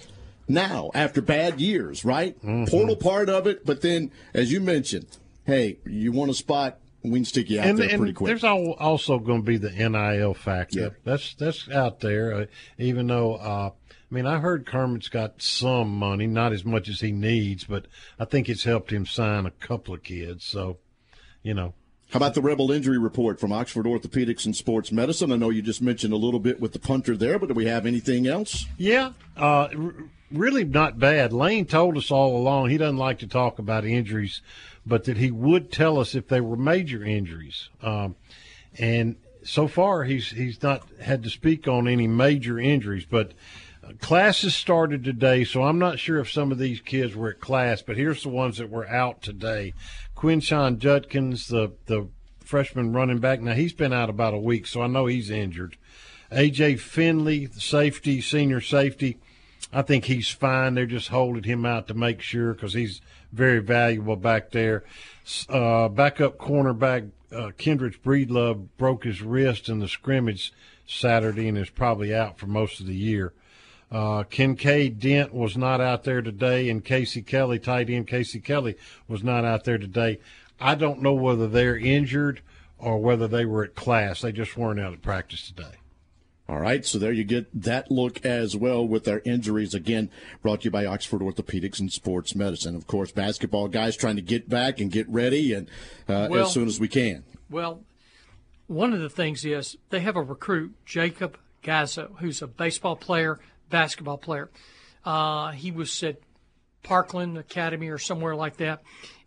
[0.48, 2.38] now after bad years, right?
[2.38, 2.66] Mm-hmm.
[2.66, 7.20] Portal part of it, but then as you mentioned, hey, you want a spot, we
[7.20, 8.28] can stick you out and, there and pretty quick.
[8.28, 10.80] There's also going to be the NIL factor.
[10.80, 10.96] Yep.
[11.04, 12.34] That's that's out there.
[12.34, 12.46] Uh,
[12.78, 17.02] even though, uh, I mean, I heard Kermit's got some money, not as much as
[17.02, 17.86] he needs, but
[18.20, 20.46] I think it's helped him sign a couple of kids.
[20.46, 20.78] So,
[21.44, 21.74] you know,
[22.12, 25.32] how about the Rebel injury report from Oxford Orthopedics and Sports Medicine?
[25.32, 27.66] I know you just mentioned a little bit with the punter there, but do we
[27.66, 28.66] have anything else?
[28.78, 29.70] Yeah, uh,
[30.32, 31.34] really not bad.
[31.34, 34.42] Lane told us all along he doesn't like to talk about injuries,
[34.86, 37.70] but that he would tell us if they were major injuries.
[37.82, 38.16] Um,
[38.78, 43.34] and so far, he's he's not had to speak on any major injuries, but
[44.00, 47.82] classes started today, so I'm not sure if some of these kids were at class,
[47.82, 49.74] but here's the ones that were out today.
[50.16, 52.10] Quinshon Judkins, the, the
[52.40, 53.42] freshman running back.
[53.42, 55.78] Now, he's been out about a week, so I know he's injured.
[56.32, 59.20] AJ Finley, safety, senior safety.
[59.74, 60.76] I think he's fine.
[60.76, 63.02] They're just holding him out to make sure because he's
[63.34, 64.84] very valuable back there.
[65.50, 70.54] Uh, backup cornerback uh, Kendrick Breedlove broke his wrist in the scrimmage
[70.88, 73.34] Saturday and is probably out for most of the year.
[73.92, 78.76] Uh, Kincaid Dent was not out there today, and Casey Kelly, tight end Casey Kelly,
[79.08, 80.20] was not out there today.
[80.60, 82.42] I don't know whether they're injured
[82.78, 84.22] or whether they were at class.
[84.22, 85.78] They just weren't out at practice today.
[86.48, 89.74] All right, so there you get that look as well with their injuries.
[89.74, 90.12] Again,
[90.44, 92.76] brought to you by Oxford Orthopedics and Sports Medicine.
[92.76, 95.68] Of course, basketball guys trying to get back and get ready and
[96.08, 97.24] uh, well, as soon as we can.
[97.50, 97.82] Well,
[98.68, 103.40] one of the things is they have a recruit, Jacob Gazzo, who's a baseball player,
[103.72, 104.52] basketball player.
[105.04, 106.18] Uh, he was at
[106.84, 108.84] Parkland Academy or somewhere like that,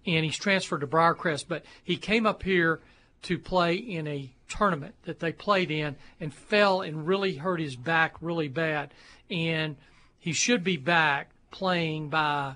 [0.06, 1.46] and he's transferred to Briarcrest.
[1.48, 2.80] But he came up here
[3.22, 7.76] to play in a tournament that they played in and fell and really hurt his
[7.76, 8.92] back really bad.
[9.30, 9.76] And
[10.18, 12.54] he should be back playing by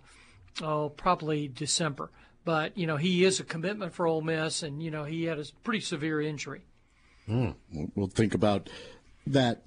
[0.62, 2.10] oh probably December.
[2.44, 5.38] But you know he is a commitment for Ole Miss, and you know he had
[5.38, 6.62] a pretty severe injury.
[7.28, 7.54] Mm.
[7.94, 8.68] We'll think about
[9.28, 9.62] that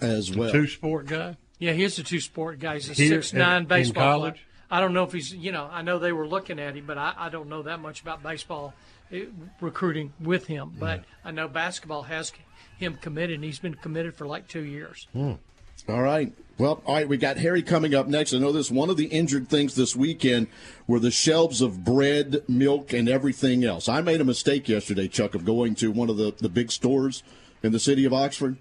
[0.00, 0.50] as well.
[0.50, 1.36] Two sport guy.
[1.58, 2.74] Yeah, he's a two sport guy.
[2.74, 4.34] He's a six nine baseball player.
[4.70, 6.96] I don't know if he's you know I know they were looking at him, but
[6.96, 8.74] I, I don't know that much about baseball
[9.60, 10.74] recruiting with him.
[10.78, 11.04] But yeah.
[11.24, 12.32] I know basketball has
[12.78, 15.08] him committed, and he's been committed for like two years.
[15.14, 15.38] Mm.
[15.88, 16.32] All right.
[16.58, 18.34] Well, all right, we got Harry coming up next.
[18.34, 20.48] I know this one of the injured things this weekend
[20.88, 23.88] were the shelves of bread, milk, and everything else.
[23.88, 27.22] I made a mistake yesterday, Chuck, of going to one of the, the big stores
[27.62, 28.56] in the city of Oxford.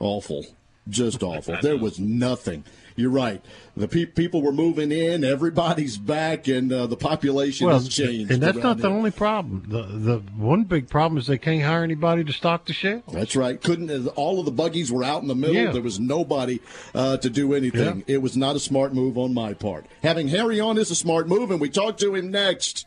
[0.00, 0.46] Awful.
[0.88, 1.58] Just awful.
[1.62, 2.64] There was nothing
[2.96, 3.44] you're right.
[3.76, 8.32] The pe- people were moving in, everybody's back, and uh, the population well, has changed.
[8.32, 9.64] And that's not the only problem.
[9.68, 13.12] The the one big problem is they can't hire anybody to stock the shelves.
[13.12, 13.60] That's right.
[13.60, 15.54] Couldn't uh, all of the buggies were out in the middle.
[15.54, 15.72] Yeah.
[15.72, 16.60] There was nobody
[16.94, 18.04] uh, to do anything.
[18.06, 18.14] Yeah.
[18.14, 19.86] It was not a smart move on my part.
[20.02, 22.86] Having Harry on is a smart move, and we talk to him next.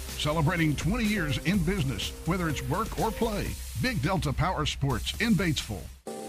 [0.21, 3.47] celebrating 20 years in business, whether it's work or play.
[3.81, 5.90] Big Delta Power Sports in Batesville.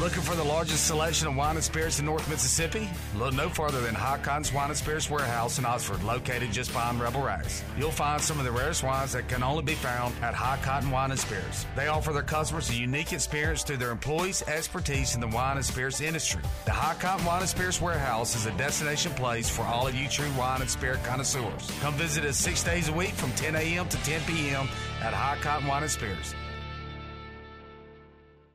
[0.00, 2.88] Looking for the largest selection of wine and spirits in North Mississippi?
[3.16, 7.00] Look no further than High Cotton's Wine and Spirits Warehouse in Oxford, located just behind
[7.00, 7.64] Rebel Rags.
[7.76, 10.92] You'll find some of the rarest wines that can only be found at High Cotton
[10.92, 11.66] Wine and Spirits.
[11.74, 15.66] They offer their customers a unique experience through their employees' expertise in the wine and
[15.66, 16.42] spirits industry.
[16.64, 20.08] The High Cotton Wine and Spirits Warehouse is a destination place for all of you
[20.08, 21.72] true wine and spirit connoisseurs.
[21.80, 23.88] Come visit us six days a week from 10 a.m.
[23.88, 24.68] to 10 p.m.
[25.02, 26.36] at High Cotton Wine and Spirits.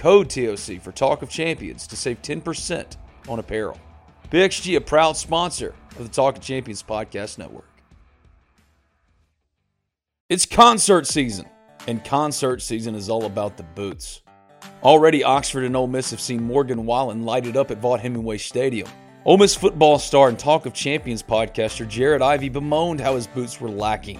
[0.00, 2.96] code TOC for Talk of Champions to save 10%
[3.28, 3.78] on apparel.
[4.30, 7.68] PXG, a proud sponsor of the Talk of Champions Podcast Network.
[10.30, 11.44] It's concert season,
[11.86, 14.22] and concert season is all about the boots.
[14.82, 18.88] Already, Oxford and Ole Miss have seen Morgan Wallen lighted up at Vaught Hemingway Stadium.
[19.26, 23.60] Ole Miss football star and Talk of Champions podcaster Jared Ivey bemoaned how his boots
[23.60, 24.18] were lacking.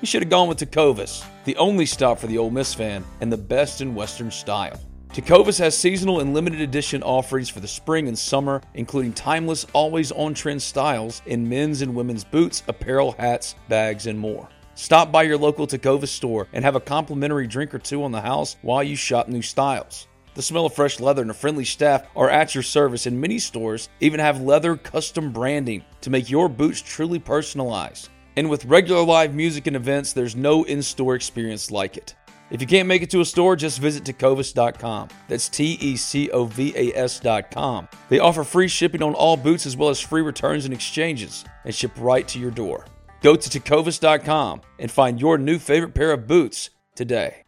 [0.00, 3.32] He should have gone with Tecovas, the only stop for the Ole Miss fan and
[3.32, 4.80] the best in Western style.
[5.12, 10.12] Tecovas has seasonal and limited edition offerings for the spring and summer, including timeless, always
[10.12, 14.48] on trend styles in men's and women's boots, apparel, hats, bags, and more.
[14.76, 18.20] Stop by your local Tecovas store and have a complimentary drink or two on the
[18.20, 20.06] house while you shop new styles.
[20.34, 23.40] The smell of fresh leather and a friendly staff are at your service, and many
[23.40, 28.10] stores even have leather custom branding to make your boots truly personalized.
[28.36, 32.14] And with regular live music and events, there's no in store experience like it.
[32.50, 35.08] If you can't make it to a store, just visit tecovas.com.
[35.28, 37.88] That's T E C O V A S.com.
[38.08, 41.74] They offer free shipping on all boots as well as free returns and exchanges and
[41.74, 42.86] ship right to your door.
[43.22, 47.44] Go to tecovas.com and find your new favorite pair of boots today.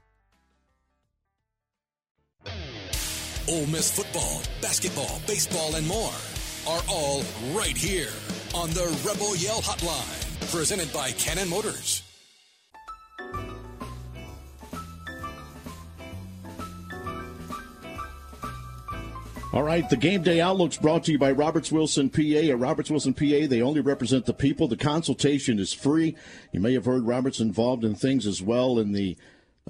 [3.48, 6.12] Ole Miss football, basketball, baseball, and more
[6.68, 8.10] are all right here
[8.54, 12.04] on the Rebel Yell Hotline, presented by Cannon Motors.
[19.52, 22.22] All right, the game day outlook's brought to you by Roberts Wilson PA.
[22.22, 24.66] At Roberts Wilson PA, they only represent the people.
[24.66, 26.16] The consultation is free.
[26.52, 29.14] You may have heard Roberts involved in things as well in the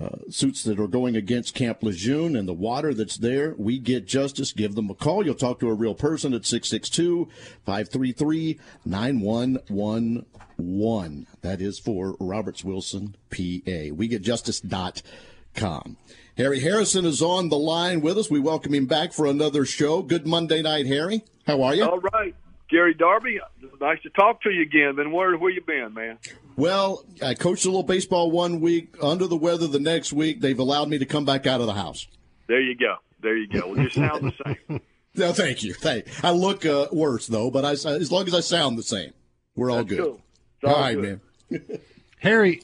[0.00, 3.56] uh, suits that are going against Camp Lejeune and the water that's there.
[3.58, 4.52] We get justice.
[4.52, 5.26] Give them a call.
[5.26, 7.28] You'll talk to a real person at 662
[7.66, 11.26] 533 9111.
[11.40, 13.92] That is for Roberts Wilson PA.
[13.92, 15.96] We get justice.com.
[16.36, 18.30] Harry Harrison is on the line with us.
[18.30, 20.02] We welcome him back for another show.
[20.02, 21.24] Good Monday night, Harry.
[21.46, 21.84] How are you?
[21.84, 22.34] All right.
[22.70, 23.38] Gary Darby,
[23.82, 24.96] nice to talk to you again.
[24.96, 26.18] Been where where you been, man?
[26.56, 30.40] Well, I coached a little baseball one week, under the weather the next week.
[30.40, 32.06] They've allowed me to come back out of the house.
[32.48, 32.96] There you go.
[33.20, 33.68] There you go.
[33.68, 34.80] Well, you sound the same.
[35.14, 35.74] no, thank you.
[35.74, 36.06] Thank.
[36.24, 39.12] I look uh, worse though, but I, as long as I sound the same,
[39.54, 39.98] we're all That's good.
[39.98, 40.20] cool.
[40.64, 41.20] All all right, good.
[41.50, 41.80] man.
[42.20, 42.62] Harry,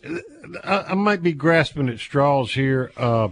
[0.64, 3.28] I, I might be grasping at straws here uh,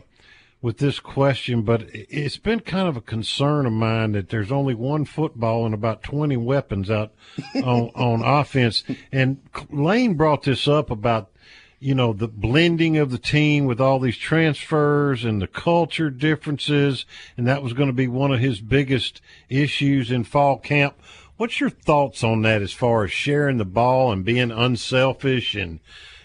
[0.66, 4.74] with this question, but it's been kind of a concern of mine that there's only
[4.74, 7.14] one football and about 20 weapons out
[7.54, 8.82] on, on offense.
[9.12, 9.40] And
[9.70, 11.30] Lane brought this up about,
[11.78, 17.06] you know, the blending of the team with all these transfers and the culture differences.
[17.36, 21.00] And that was going to be one of his biggest issues in fall camp.
[21.36, 25.78] What's your thoughts on that as far as sharing the ball and being unselfish and,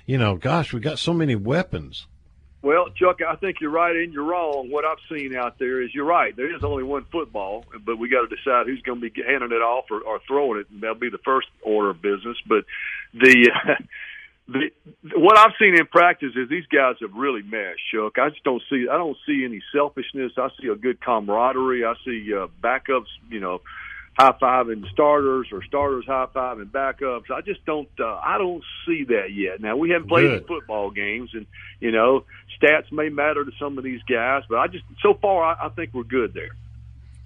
[0.08, 2.08] you know, gosh, we got so many weapons.
[2.64, 4.70] Well, Chuck, I think you're right and you're wrong.
[4.70, 6.36] What I've seen out there is you're right.
[6.36, 9.52] There is only one football, but we got to decide who's going to be handing
[9.52, 10.68] it off or, or throwing it.
[10.70, 12.38] And that'll be the first order of business.
[12.48, 12.66] But
[13.16, 13.50] the,
[14.48, 14.70] the
[15.16, 17.82] what I've seen in practice is these guys have really meshed.
[17.92, 18.86] Chuck, I just don't see.
[18.92, 20.34] I don't see any selfishness.
[20.38, 21.84] I see a good camaraderie.
[21.84, 23.10] I see uh, backups.
[23.30, 23.62] You know,
[24.22, 27.32] high fiving starters or starters high fiving backups.
[27.34, 27.90] I just don't.
[28.00, 29.60] Uh, I don't see that yet.
[29.60, 30.48] Now we haven't played Good.
[30.48, 31.48] football games, and
[31.80, 32.26] you know
[32.62, 35.70] stats may matter to some of these guys, but I just so far I, I
[35.70, 36.52] think we're good there.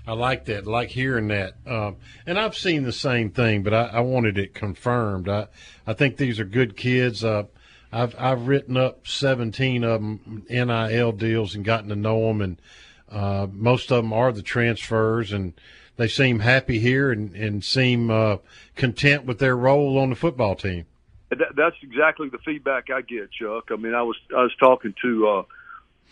[0.07, 0.65] I like that.
[0.65, 1.55] I like hearing that.
[1.65, 5.27] Um, and I've seen the same thing, but I, I wanted it confirmed.
[5.27, 5.47] I,
[5.87, 7.23] I think these are good kids.
[7.23, 7.45] Uh,
[7.91, 12.61] I've I've written up 17 of them NIL deals and gotten to know them, and
[13.09, 15.53] uh, most of them are the transfers, and
[15.97, 18.37] they seem happy here and and seem uh,
[18.75, 20.85] content with their role on the football team.
[21.29, 23.65] That, that's exactly the feedback I get, Chuck.
[23.71, 25.43] I mean, I was I was talking to uh,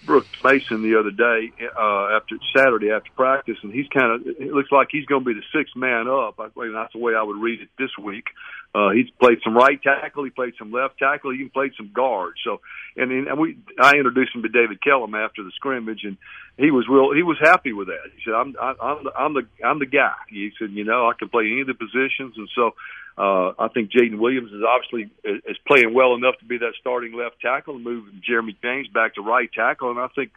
[0.06, 4.54] Brooks Mason the other day uh, after Saturday after practice, and he's kind of it
[4.54, 6.40] looks like he's going to be the sixth man up.
[6.40, 8.26] I mean, that's the way I would read it this week.
[8.76, 11.92] Uh, he's played some right tackle, he played some left tackle, he even played some
[11.94, 12.34] guard.
[12.44, 12.60] So,
[12.98, 16.18] and and we I introduced him to David Kellum after the scrimmage, and
[16.58, 17.14] he was real.
[17.14, 18.10] He was happy with that.
[18.16, 21.08] He said, "I'm I, I'm the I'm the I'm the guy." He said, "You know,
[21.08, 22.74] I can play any of the positions," and so.
[23.16, 27.14] Uh, I think Jaden Williams is obviously is playing well enough to be that starting
[27.14, 29.92] left tackle and moving Jeremy James back to right tackle.
[29.92, 30.32] And I think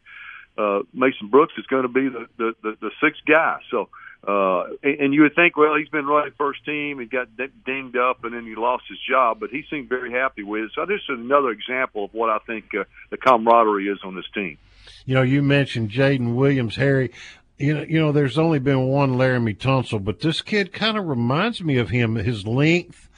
[0.58, 3.60] uh, Mason Brooks is going to be the, the, the, the sixth guy.
[3.70, 3.88] So,
[4.26, 7.28] uh, and, and you would think, well, he's been running first team and got
[7.64, 10.70] dinged up and then he lost his job, but he seemed very happy with it.
[10.74, 14.24] So this is another example of what I think uh, the camaraderie is on this
[14.34, 14.58] team.
[15.04, 17.12] You know, you mentioned Jaden Williams, Harry.
[17.58, 21.06] You know, you know, there's only been one Laremy Tunsil, but this kid kind of
[21.06, 22.16] reminds me of him.
[22.16, 23.08] His length,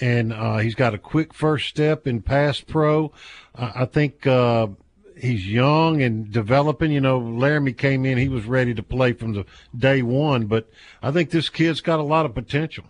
[0.00, 3.12] and uh, he's got a quick first step in pass pro.
[3.56, 4.68] I think uh,
[5.20, 6.90] he's young and developing.
[6.90, 9.44] You know, Laremy came in; he was ready to play from the
[9.76, 10.46] day one.
[10.46, 10.68] But
[11.02, 12.84] I think this kid's got a lot of potential.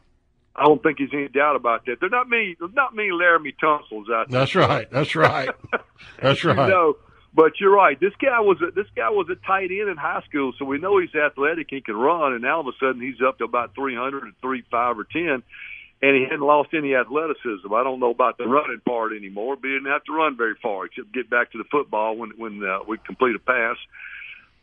[0.54, 1.98] I don't think there's any doubt about that.
[2.00, 4.40] They're not many, not many Laremy Tunsils out there.
[4.40, 4.90] That's right.
[4.90, 5.50] That's right.
[6.22, 6.66] That's right.
[6.66, 6.96] You know,
[7.32, 7.98] but you're right.
[8.00, 10.78] This guy was a, this guy was a tight end in high school, so we
[10.78, 11.68] know he's athletic.
[11.70, 14.32] He can run, and now all of a sudden he's up to about 300 and
[14.40, 15.44] three five or ten,
[16.00, 17.72] and he hadn't lost any athleticism.
[17.72, 20.54] I don't know about the running part anymore, but he didn't have to run very
[20.62, 23.76] far except get back to the football when when uh, we complete a pass.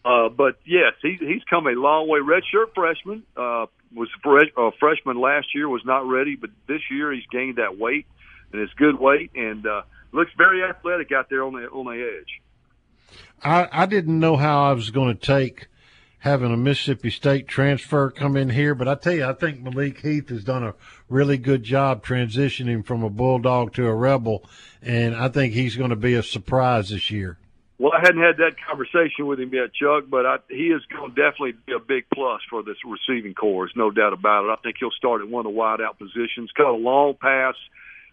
[0.06, 2.20] Uh, but yes, he's he's come a long way.
[2.20, 7.12] Redshirt freshman uh, was fresh, uh, freshman last year was not ready, but this year
[7.12, 8.06] he's gained that weight
[8.52, 9.82] and it's good weight and uh,
[10.12, 12.42] looks very athletic out there on the on the edge.
[13.44, 15.68] I, I didn't know how I was going to take
[16.26, 20.02] having a Mississippi State transfer come in here, but I tell you, I think Malik
[20.02, 20.74] Heath has done a
[21.08, 24.44] really good job transitioning from a Bulldog to a Rebel,
[24.82, 27.38] and I think he's going to be a surprise this year.
[27.78, 31.14] Well, I hadn't had that conversation with him yet, Chuck, but I, he is going
[31.14, 33.68] to definitely be a big plus for this receiving corps.
[33.68, 34.50] There's no doubt about it.
[34.50, 36.50] I think he'll start at one of the wide out positions.
[36.58, 37.54] Caught a long pass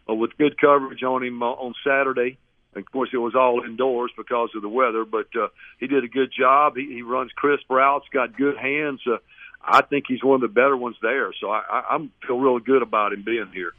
[0.06, 2.36] uh, with good coverage on him uh, on Saturday.
[2.74, 5.48] Of course, it was all indoors because of the weather, but uh,
[5.78, 6.76] he did a good job.
[6.76, 9.00] He, he runs crisp routes, got good hands.
[9.06, 9.18] Uh,
[9.62, 11.32] I think he's one of the better ones there.
[11.38, 13.72] So I, I I'm feel really good about him being here.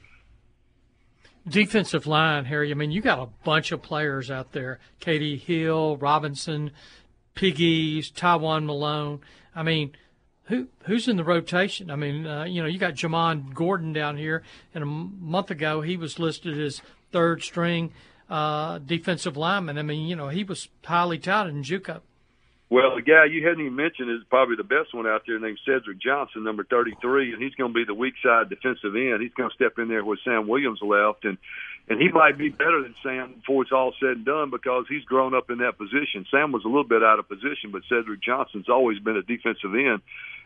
[1.48, 2.72] Defensive line, Harry.
[2.72, 6.72] I mean, you got a bunch of players out there: KD Hill, Robinson,
[7.36, 9.22] Pegues, Tywone Malone.
[9.56, 9.94] I mean,
[10.46, 11.90] who who's in the rotation?
[11.90, 15.82] I mean, uh, you know, you got Jamon Gordon down here, and a month ago
[15.82, 16.82] he was listed as
[17.12, 17.92] third string
[18.34, 19.78] uh, defensive lineman.
[19.78, 22.02] I mean, you know, he was highly touted in JUCO.
[22.72, 25.60] Well, the guy you hadn't even mentioned is probably the best one out there, named
[25.64, 29.22] Cedric Johnson, number 33, and he's going to be the weak side defensive end.
[29.22, 31.38] He's going to step in there where Sam Williams left, and
[31.88, 35.04] and he might be better than Sam before it's all said and done because he's
[35.04, 36.26] grown up in that position.
[36.32, 39.76] Sam was a little bit out of position, but Cedric Johnson's always been a defensive
[39.76, 40.02] end,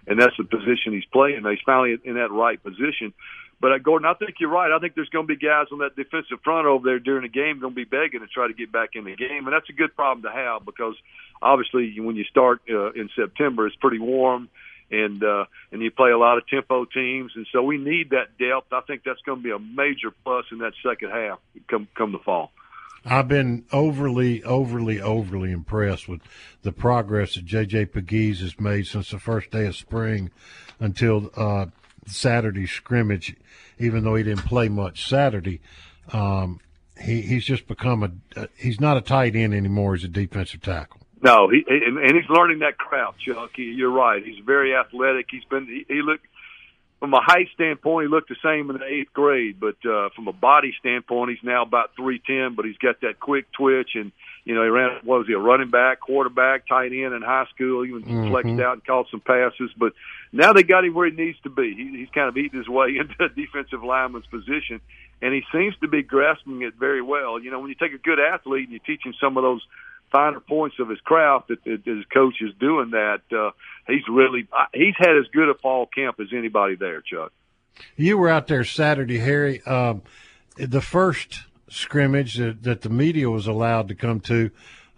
[0.07, 1.45] and that's the position he's playing.
[1.47, 3.13] He's finally in that right position.
[3.59, 4.71] But uh, Gordon, I think you're right.
[4.71, 7.29] I think there's going to be guys on that defensive front over there during the
[7.29, 9.69] game going to be begging to try to get back in the game, and that's
[9.69, 10.95] a good problem to have because
[11.41, 14.49] obviously when you start uh, in September, it's pretty warm,
[14.91, 18.37] and uh, and you play a lot of tempo teams, and so we need that
[18.37, 18.71] depth.
[18.71, 22.11] I think that's going to be a major plus in that second half come come
[22.11, 22.51] the fall.
[23.05, 26.21] I've been overly, overly, overly impressed with
[26.63, 27.85] the progress that J.J.
[27.87, 30.29] Pegues has made since the first day of spring
[30.79, 31.67] until uh,
[32.07, 33.35] Saturday scrimmage.
[33.79, 35.61] Even though he didn't play much Saturday,
[36.11, 36.59] um,
[36.99, 38.39] he, he's just become a.
[38.39, 39.95] Uh, he's not a tight end anymore.
[39.95, 41.01] He's a defensive tackle.
[41.21, 43.51] No, he and, he's learning that craft, Chuck.
[43.55, 44.23] You're right.
[44.23, 45.27] He's very athletic.
[45.29, 46.25] He's been he, he looked
[46.99, 50.27] from a height standpoint, he looked the same in the eighth grade, but uh, from
[50.27, 52.55] a body standpoint, he's now about three ten.
[52.55, 54.11] But he's got that quick twitch, and
[54.45, 54.99] you know he ran.
[55.03, 55.33] What was he?
[55.33, 57.85] A running back, quarterback, tight end in high school.
[57.85, 58.29] Even Mhm.
[58.29, 59.71] flexed out and caught some passes.
[59.77, 59.93] But
[60.31, 61.75] now they got him where he needs to be.
[61.75, 64.81] He, he's kind of eating his way into a defensive lineman's position,
[65.21, 67.39] and he seems to be grasping it very well.
[67.39, 69.61] You know, when you take a good athlete and you teach him some of those
[70.11, 73.21] finer points of his craft that, that his coach is doing that.
[73.31, 73.51] Uh,
[73.87, 77.31] he's really he's had as good a fall camp as anybody there, Chuck.
[77.95, 79.61] You were out there Saturday, Harry.
[79.63, 80.01] Um,
[80.55, 84.49] the first scrimmage that, that the media was allowed to come to.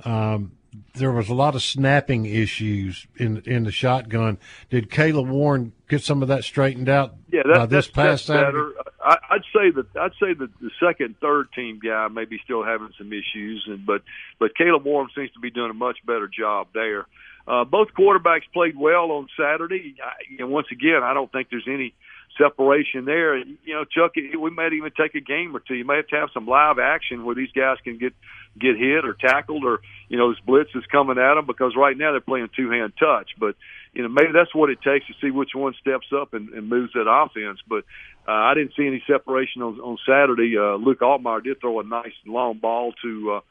[0.05, 0.53] Um,
[0.95, 4.37] there was a lot of snapping issues in in the shotgun.
[4.69, 7.15] Did Caleb Warren get some of that straightened out?
[7.31, 8.73] Yeah, that, by this that's, past that's Saturday?
[8.75, 8.89] better.
[9.03, 12.63] I, I'd say that I'd say that the second, third team guy may be still
[12.63, 14.03] having some issues, and but
[14.39, 17.07] but Caleb Warren seems to be doing a much better job there.
[17.47, 19.95] Uh, both quarterbacks played well on Saturday.
[20.03, 21.95] I, and once again, I don't think there's any
[22.37, 23.37] separation there.
[23.37, 25.73] You know, Chuck, we might even take a game or two.
[25.73, 28.13] You may have to have some live action where these guys can get
[28.59, 31.97] get hit or tackled, or you know, this blitz is coming at them because right
[31.97, 33.31] now they're playing two hand touch.
[33.37, 33.55] But
[33.93, 36.69] you know, maybe that's what it takes to see which one steps up and, and
[36.69, 37.59] moves that offense.
[37.67, 37.85] But
[38.27, 40.55] uh, I didn't see any separation on, on Saturday.
[40.57, 43.31] Uh, Luke Altmaier did throw a nice long ball to.
[43.37, 43.41] Uh,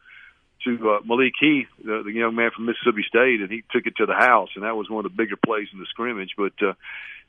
[0.65, 3.95] to uh, Malik Heath, the, the young man from Mississippi State, and he took it
[3.99, 6.31] to the house, and that was one of the bigger plays in the scrimmage.
[6.37, 6.73] But uh,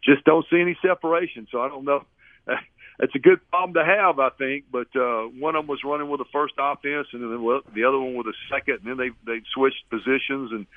[0.04, 2.06] just don't see any separation, so I don't know.
[3.00, 4.66] It's a good problem to have, I think.
[4.72, 8.00] But uh, one of them was running with the first offense, and then the other
[8.00, 10.68] one with a second, and then they they switched positions and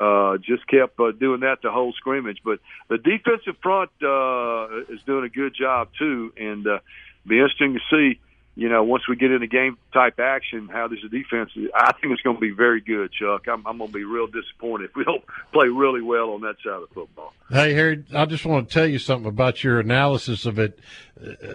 [0.00, 2.38] uh, just kept uh, doing that the whole scrimmage.
[2.44, 6.78] But the defensive front uh, is doing a good job too, and uh,
[7.26, 8.20] be interesting to see
[8.58, 11.52] you know, once we get into game type action, how does the defense?
[11.76, 13.46] I think it's going to be very good, Chuck.
[13.46, 16.56] I'm, I'm going to be real disappointed if we don't play really well on that
[16.64, 17.34] side of football.
[17.48, 20.76] Hey, Harry, I just want to tell you something about your analysis of it,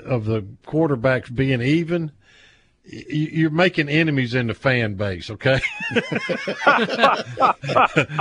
[0.06, 2.14] of the quarterbacks being even.
[2.86, 5.60] You're making enemies in the fan base, okay?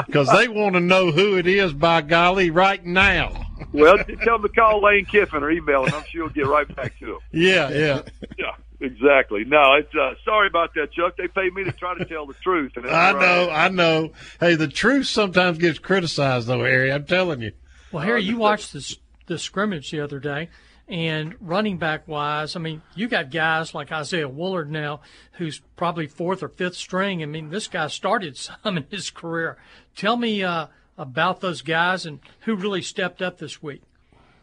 [0.06, 3.46] Because they want to know who it is, by golly, right now.
[3.72, 5.94] well, tell them to call Lane Kiffin or email him.
[5.94, 7.18] I'm sure he'll get right back to them.
[7.32, 8.02] Yeah, yeah.
[8.38, 8.52] Yeah.
[8.82, 9.44] Exactly.
[9.44, 11.16] No, it's uh, sorry about that, Chuck.
[11.16, 12.72] They paid me to try to tell the truth.
[12.76, 14.12] And I know, I know.
[14.40, 16.90] Hey, the truth sometimes gets criticized, though, Harry.
[16.90, 17.52] I'm telling you.
[17.92, 20.48] Well, Harry, you watched this the scrimmage the other day,
[20.88, 25.00] and running back wise, I mean, you got guys like Isaiah Woullard now,
[25.32, 27.22] who's probably fourth or fifth string.
[27.22, 29.58] I mean, this guy started some in his career.
[29.94, 30.66] Tell me uh,
[30.98, 33.82] about those guys and who really stepped up this week.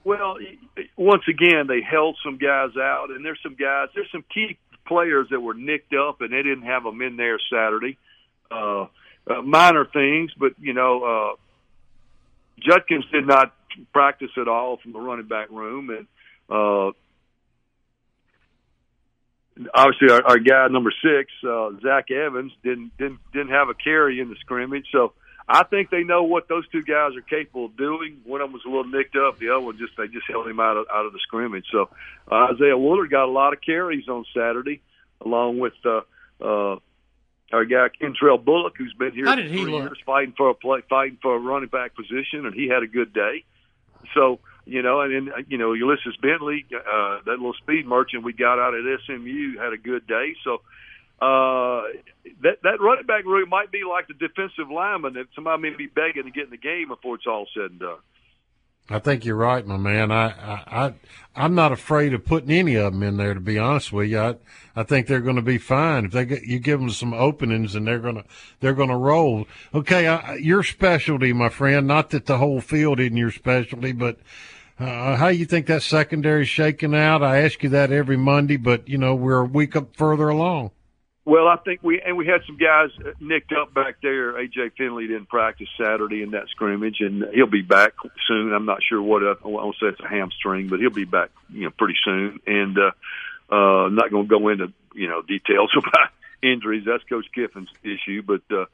[0.06, 0.38] Well,
[1.00, 5.28] once again, they held some guys out, and there's some guys, there's some key players
[5.32, 7.98] that were nicked up, and they didn't have them in there Saturday.
[8.52, 8.88] Uh,
[9.26, 11.36] uh, minor things, but you know, uh,
[12.60, 13.54] Judkins did not
[13.94, 16.08] practice at all from the running back room, and
[16.50, 16.92] uh,
[19.74, 24.20] obviously our, our guy number six, uh, Zach Evans, didn't didn't didn't have a carry
[24.20, 25.14] in the scrimmage, so
[25.52, 28.22] I think they know what those two guys are capable of doing.
[28.24, 29.40] One of them was a little nicked up.
[29.40, 31.66] The other one just they just held him out of out of the scrimmage.
[31.72, 31.90] So
[32.32, 34.82] uh, Isaiah Woullard got a lot of carries on Saturday,
[35.26, 36.02] along with uh,
[36.40, 36.78] uh,
[37.52, 39.82] our guy Kentrell Bullock, who's been here How did for he look?
[39.82, 42.88] years fighting for a play, fighting for a running back position, and he had a
[42.88, 43.44] good day.
[44.14, 48.34] So you know, and then you know Ulysses Bentley, uh, that little speed merchant we
[48.34, 50.36] got out at SMU, had a good day.
[50.44, 50.62] So
[51.22, 51.84] uh,
[52.42, 55.88] that that running back room might be like the defensive lineman that somebody may be
[55.88, 57.98] begging to get in the game before it's all said and done.
[58.92, 60.12] I think you're right, my man.
[60.12, 60.94] I, I, I
[61.36, 63.36] I'm not afraid of putting any of them in there.
[63.36, 64.36] To be honest with you, I,
[64.76, 67.76] I think they're going to be fine if they get you give them some openings
[67.76, 68.24] and they're gonna
[68.62, 69.46] they're gonna roll.
[69.76, 71.86] Okay, I, your specialty, my friend.
[71.86, 74.18] Not that the whole field isn't your specialty, but
[74.80, 77.22] uh, how you think that secondary shaking out?
[77.22, 80.72] I ask you that every Monday, but you know we're a week up further along.
[81.30, 84.34] Well, I think we and we had some guys nicked up back there.
[84.34, 87.94] AJ Finley didn't practice Saturday in that scrimmage, and he'll be back
[88.28, 88.52] soon.
[88.52, 89.22] I'm not sure what.
[89.22, 92.40] Uh, I won't say it's a hamstring, but he'll be back, you know, pretty soon.
[92.48, 92.92] And uh,
[93.52, 96.10] uh, I'm not going to go into you know details about
[96.42, 96.86] injuries.
[96.88, 98.42] That's Coach Kiffin's issue, but.
[98.52, 98.66] uh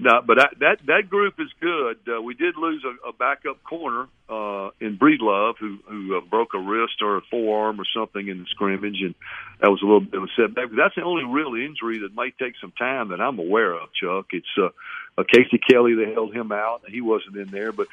[0.00, 1.98] no, but that that, that group is good.
[2.08, 6.54] Uh, we did lose a, a backup corner uh, in Breedlove who who uh, broke
[6.54, 9.14] a wrist or a forearm or something in the scrimmage, and
[9.60, 10.70] that was a little bit of a setback.
[10.70, 13.90] But that's the only real injury that may take some time that I'm aware of.
[13.92, 14.70] Chuck, it's uh,
[15.18, 15.94] uh, Casey Kelly.
[15.94, 17.70] They held him out; he wasn't in there.
[17.70, 17.88] But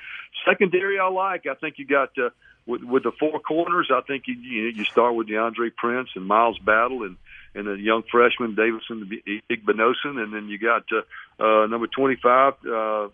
[0.47, 1.45] secondary, I like.
[1.45, 2.17] I think you got.
[2.17, 2.29] Uh,
[2.65, 6.59] with, with the four corners, I think you, you start with Deantre Prince and Miles
[6.59, 7.15] Battle and
[7.57, 9.09] and a young freshman Davison
[9.49, 12.53] Igbinosun, and then you got uh, uh, number twenty five.
[12.65, 13.07] Uh,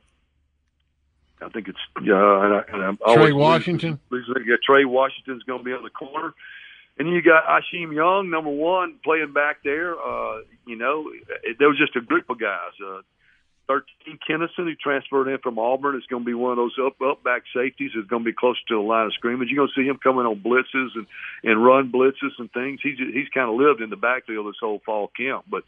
[1.41, 3.99] I think it's uh, and I, and I'm Trey Washington.
[4.09, 6.33] losing- losing- yeah, Trey Washington's going to be on the corner,
[6.97, 9.93] and then you got Ashim Young, number one, playing back there.
[9.99, 11.11] Uh, you know,
[11.43, 12.71] it, there was just a group of guys.
[12.85, 13.01] Uh,
[13.67, 17.01] 13 Tennison, who transferred in from Auburn, is going to be one of those up
[17.01, 17.91] up back safeties.
[17.95, 19.49] Is going to be close to the line of scrimmage.
[19.49, 21.07] You're going to see him coming on blitzes and
[21.43, 22.79] and run blitzes and things.
[22.83, 25.45] He's he's kind of lived in the backfield this whole fall camp.
[25.49, 25.63] But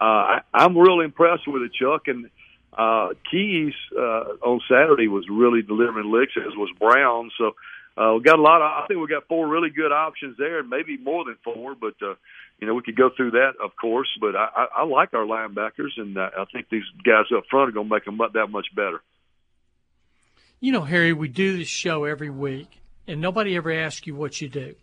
[0.00, 2.08] uh, I, I'm really impressed with it, Chuck.
[2.08, 2.30] And
[2.72, 7.30] uh, Keys uh, on Saturday was really delivering licks, as was Brown.
[7.38, 7.54] So
[7.96, 8.84] uh, we got a lot of.
[8.84, 11.74] I think we got four really good options there, and maybe more than four.
[11.74, 12.14] But uh,
[12.60, 14.08] you know, we could go through that, of course.
[14.20, 17.68] But I, I, I like our linebackers, and uh, I think these guys up front
[17.70, 19.02] are going to make them that much better.
[20.60, 24.40] You know, Harry, we do this show every week, and nobody ever asks you what
[24.40, 24.74] you do.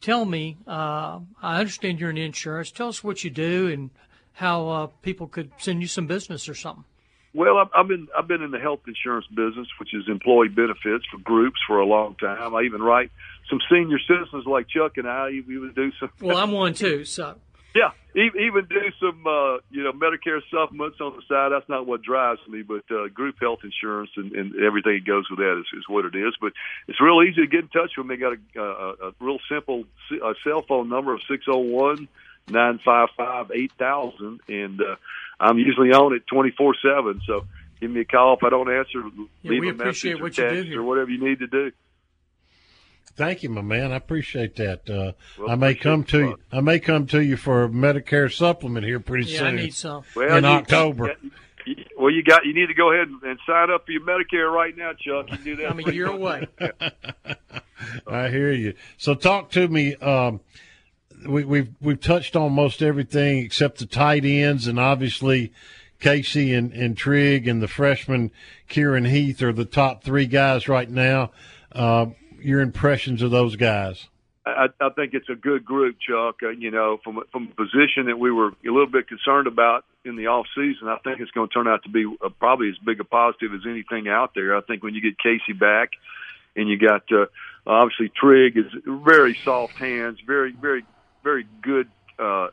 [0.00, 2.70] Tell me, uh, I understand you're in insurance.
[2.70, 3.90] Tell us what you do and
[4.32, 6.84] how uh, people could send you some business or something.
[7.32, 11.04] Well, I've, I've been I've been in the health insurance business, which is employee benefits
[11.10, 12.54] for groups for a long time.
[12.54, 13.10] I even write
[13.48, 15.30] some senior citizens like Chuck and I.
[15.46, 16.10] We would do some.
[16.20, 17.36] Well, I'm one too, so.
[17.74, 21.50] Yeah, even do some uh, you know Medicare supplements on the side.
[21.50, 25.28] That's not what drives me, but uh, group health insurance and, and everything that goes
[25.28, 26.34] with that is, is what it is.
[26.40, 26.52] But
[26.86, 28.16] it's real easy to get in touch with me.
[28.16, 32.06] Got a, a, a real simple a cell phone number of six zero one
[32.48, 34.94] nine five five eight thousand, and uh,
[35.40, 37.22] I'm usually on it twenty four seven.
[37.26, 37.44] So
[37.80, 39.02] give me a call if I don't answer.
[39.42, 40.80] Yeah, leave we a message appreciate or what you do text here.
[40.80, 41.72] or whatever you need to do.
[43.16, 43.92] Thank you, my man.
[43.92, 44.90] I appreciate that.
[44.90, 46.38] Uh, Well, I may come to Buck.
[46.52, 46.58] you.
[46.58, 49.46] I may come to you for a Medicare supplement here pretty Yeah, soon.
[49.46, 50.02] I need some.
[50.16, 51.14] Well, in you- October.
[51.64, 54.02] you- well, you got you need to go ahead and, and sign up for your
[54.02, 55.30] Medicare right now, Chuck.
[55.30, 55.70] You can do that.
[55.70, 56.46] I'm a year away.
[58.06, 58.74] I hear you.
[58.96, 59.94] So talk to me.
[59.96, 60.40] Um,
[61.26, 65.52] we, we've we've touched on most everything except the tight ends, and obviously
[66.00, 68.30] Casey and, and Trigg and the freshman
[68.68, 71.30] Kieran Heath are the top three guys right now.
[71.72, 72.06] Uh,
[72.44, 74.08] your impressions of those guys?
[74.46, 76.36] I, I think it's a good group, Chuck.
[76.42, 79.46] Uh, you know, from a- from a position that we were a little bit concerned
[79.46, 82.28] about in the off season, I think it's going to turn out to be uh
[82.28, 84.56] probably as big a positive as anything out there.
[84.56, 85.92] I think when you get Casey back,
[86.54, 87.26] and you got uh,
[87.66, 90.84] obviously Trigg is very soft hands, very very
[91.22, 91.88] very good
[92.18, 92.48] uh,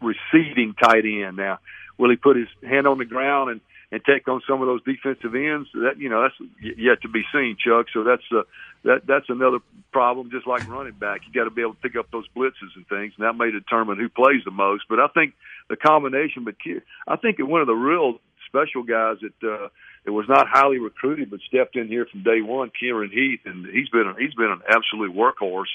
[0.00, 1.36] receiving tight end.
[1.36, 1.60] Now,
[1.96, 3.60] will he put his hand on the ground and
[3.92, 5.68] and take on some of those defensive ends?
[5.74, 7.86] That you know that's yet to be seen, Chuck.
[7.92, 8.42] So that's uh,
[8.84, 9.58] that that's another
[9.92, 10.30] problem.
[10.30, 12.86] Just like running back, you got to be able to pick up those blitzes and
[12.88, 14.84] things, and that may determine who plays the most.
[14.88, 15.34] But I think
[15.68, 16.44] the combination.
[16.44, 16.56] But
[17.06, 19.68] I think one of the real special guys that uh,
[20.06, 23.66] that was not highly recruited, but stepped in here from day one, Kieran Heath, and
[23.66, 25.66] he's been he's been an absolute workhorse.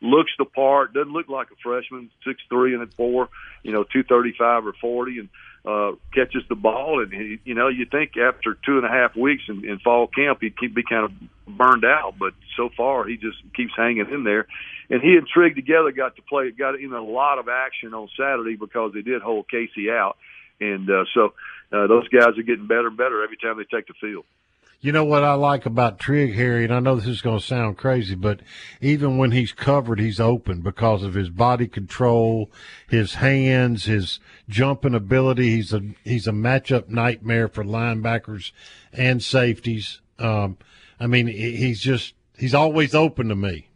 [0.00, 3.28] Looks the part, doesn't look like a freshman, six three and at four,
[3.62, 5.28] you know, two thirty five or forty, and
[5.66, 7.02] uh, catches the ball.
[7.02, 10.06] And he, you know, you think after two and a half weeks in, in fall
[10.06, 14.06] camp, he'd keep, be kind of burned out, but so far he just keeps hanging
[14.10, 14.46] in there.
[14.88, 18.08] And he and Trigg together got to play, got in a lot of action on
[18.16, 20.16] Saturday because they did hold Casey out,
[20.60, 21.32] and uh, so
[21.72, 24.24] uh, those guys are getting better and better every time they take the field.
[24.82, 27.44] You know what I like about Trigg, Harry, and I know this is going to
[27.44, 28.40] sound crazy, but
[28.80, 32.50] even when he's covered, he's open because of his body control,
[32.88, 35.50] his hands, his jumping ability.
[35.50, 38.52] He's a he's a matchup nightmare for linebackers
[38.90, 40.00] and safeties.
[40.18, 40.56] Um,
[40.98, 43.68] I mean, he's just he's always open to me.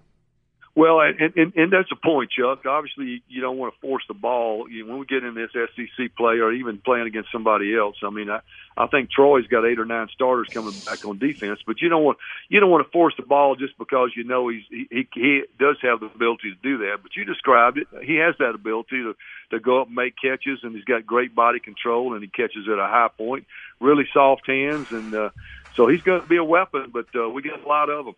[0.76, 2.66] Well, and, and, and that's a point, Chuck.
[2.66, 6.40] Obviously, you don't want to force the ball when we get in this SEC play,
[6.40, 7.94] or even playing against somebody else.
[8.02, 8.40] I mean, I,
[8.76, 12.02] I think Troy's got eight or nine starters coming back on defense, but you don't
[12.02, 12.18] want
[12.48, 15.42] you don't want to force the ball just because you know he's he, he, he
[15.60, 17.04] does have the ability to do that.
[17.04, 19.14] But you described it; he has that ability to
[19.50, 22.66] to go up and make catches, and he's got great body control, and he catches
[22.66, 23.46] at a high point,
[23.78, 25.30] really soft hands, and uh,
[25.76, 26.90] so he's going to be a weapon.
[26.92, 28.14] But uh, we got a lot of them.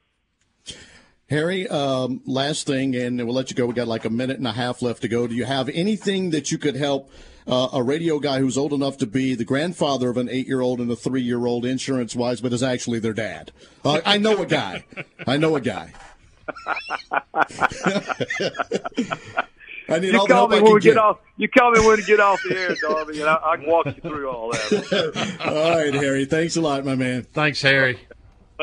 [1.28, 3.66] Harry, um, last thing, and we'll let you go.
[3.66, 5.26] We got like a minute and a half left to go.
[5.26, 7.10] Do you have anything that you could help
[7.48, 10.90] uh, a radio guy who's old enough to be the grandfather of an eight-year-old and
[10.90, 13.50] a three-year-old, insurance-wise, but is actually their dad?
[13.84, 14.84] Uh, I know a guy.
[15.26, 15.92] I know a guy.
[19.88, 20.98] I need you all the call help me when can we get get.
[20.98, 21.18] off.
[21.36, 23.86] You call me when we get off the air, Darby, and I, I can walk
[23.86, 25.36] you through all that.
[25.44, 26.24] all right, Harry.
[26.24, 27.22] Thanks a lot, my man.
[27.32, 27.98] Thanks, Harry.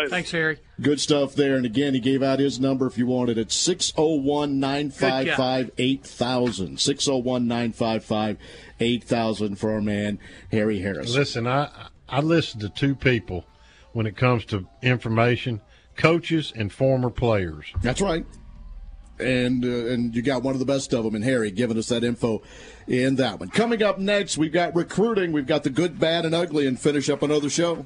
[0.09, 0.59] Thanks, Harry.
[0.81, 1.55] Good stuff there.
[1.55, 3.41] And again, he gave out his number if you wanted it.
[3.41, 6.79] It's 601 955 8000.
[6.79, 8.37] 601 955
[8.79, 10.19] 8000 for our man,
[10.51, 11.15] Harry Harris.
[11.15, 11.69] Listen, I
[12.09, 13.45] I listen to two people
[13.93, 15.61] when it comes to information:
[15.95, 17.71] coaches and former players.
[17.81, 18.25] That's right.
[19.19, 21.89] And uh, and you got one of the best of them in Harry giving us
[21.89, 22.41] that info
[22.87, 23.49] in that one.
[23.49, 25.31] Coming up next, we've got recruiting.
[25.31, 27.85] We've got the good, bad, and ugly, and finish up another show.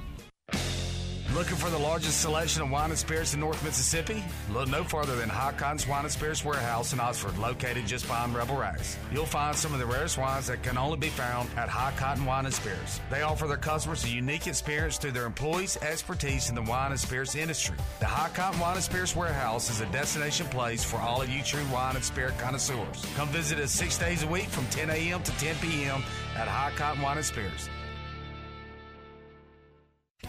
[1.33, 4.21] Looking for the largest selection of wine and spirits in North Mississippi?
[4.51, 8.35] Look no further than High Cotton's Wine and Spirits Warehouse in Oxford, located just behind
[8.35, 8.97] Rebel Rags.
[9.13, 12.25] You'll find some of the rarest wines that can only be found at High Cotton
[12.25, 12.99] Wine and Spirits.
[13.09, 16.99] They offer their customers a unique experience through their employees' expertise in the wine and
[16.99, 17.77] spirits industry.
[18.01, 21.41] The High Cotton Wine and Spirits Warehouse is a destination place for all of you
[21.43, 23.05] true wine and spirit connoisseurs.
[23.15, 25.23] Come visit us six days a week from 10 a.m.
[25.23, 26.03] to 10 p.m.
[26.35, 27.69] at High Cotton Wine and Spirits.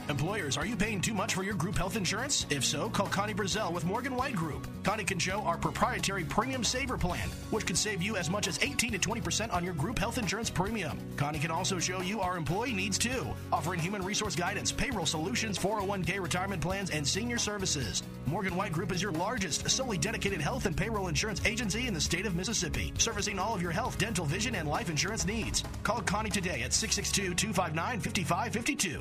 [0.09, 2.45] Employers, are you paying too much for your group health insurance?
[2.51, 4.67] If so, call Connie Brazel with Morgan White Group.
[4.83, 8.59] Connie can show our proprietary Premium Saver Plan, which could save you as much as
[8.63, 10.99] 18 to 20% on your group health insurance premium.
[11.17, 15.59] Connie can also show you our employee needs too, offering human resource guidance, payroll solutions,
[15.59, 18.03] 401k retirement plans, and senior services.
[18.27, 22.01] Morgan White Group is your largest, solely dedicated health and payroll insurance agency in the
[22.01, 25.63] state of Mississippi, servicing all of your health, dental, vision, and life insurance needs.
[25.85, 29.01] Call Connie today at 662 259 5552.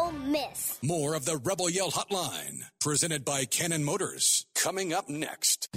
[0.00, 0.78] Ole Miss.
[0.82, 5.68] More of the Rebel Yell Hotline, presented by Cannon Motors, coming up next.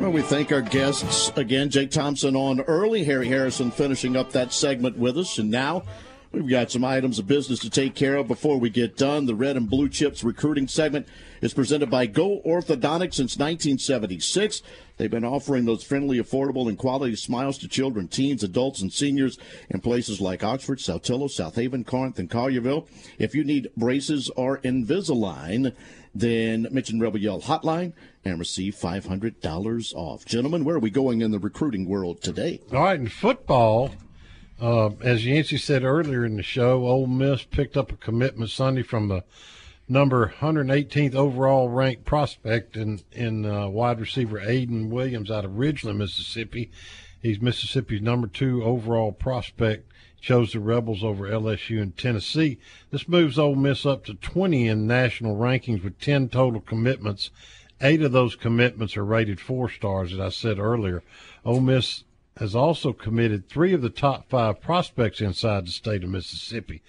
[0.00, 1.70] Well, we thank our guests again.
[1.70, 3.04] Jake Thompson on early.
[3.04, 5.38] Harry Harrison finishing up that segment with us.
[5.38, 5.84] And now
[6.32, 9.26] we've got some items of business to take care of before we get done.
[9.26, 11.06] The Red and Blue Chips recruiting segment
[11.40, 14.62] is presented by Go Orthodontics since 1976.
[14.96, 19.38] They've been offering those friendly, affordable, and quality smiles to children, teens, adults, and seniors
[19.68, 22.86] in places like Oxford, Saltillo, Southaven, Corinth, and Collierville.
[23.18, 25.74] If you need braces or Invisalign,
[26.14, 27.92] then mention Rebel Yell Hotline
[28.24, 30.24] and receive $500 off.
[30.24, 32.60] Gentlemen, where are we going in the recruiting world today?
[32.72, 33.90] All right, in football,
[34.60, 38.82] uh, as Yancey said earlier in the show, Ole Miss picked up a commitment Sunday
[38.82, 39.24] from the
[39.88, 45.98] number 118th overall ranked prospect in in uh, wide receiver Aiden Williams out of Ridgeland,
[45.98, 46.70] Mississippi.
[47.22, 49.90] He's Mississippi's number two overall prospect.
[50.20, 52.58] Chose the Rebels over LSU and Tennessee.
[52.90, 57.30] This moves Ole Miss up to 20 in national rankings with 10 total commitments.
[57.80, 61.02] Eight of those commitments are rated four stars, as I said earlier.
[61.44, 62.04] Ole Miss
[62.38, 66.82] has also committed three of the top five prospects inside the state of Mississippi.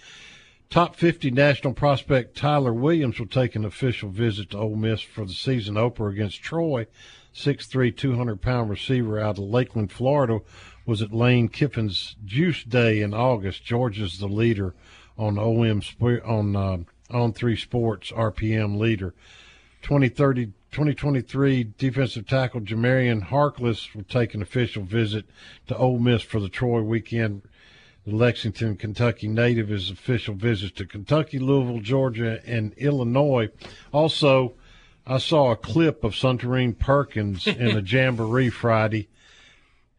[0.69, 5.25] Top 50 national prospect Tyler Williams will take an official visit to Ole Miss for
[5.25, 6.87] the season opener against Troy.
[7.33, 10.39] 6'3", 200 pound receiver out of Lakeland, Florida,
[10.85, 13.63] was at Lane Kiffin's Juice Day in August.
[13.63, 14.73] Georgia's the leader
[15.17, 15.81] on OM
[16.25, 16.77] on uh,
[17.09, 19.13] on three sports RPM leader.
[19.83, 25.25] 2030 2023 defensive tackle Jamarian Harkless will take an official visit
[25.67, 27.43] to Ole Miss for the Troy weekend.
[28.07, 33.49] The Lexington, Kentucky native is official visits to Kentucky, Louisville, Georgia, and Illinois.
[33.91, 34.53] Also,
[35.05, 39.09] I saw a clip of Suntarine Perkins in a jamboree Friday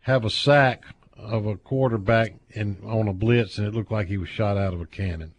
[0.00, 0.84] have a sack
[1.18, 4.72] of a quarterback and on a blitz, and it looked like he was shot out
[4.72, 5.34] of a cannon.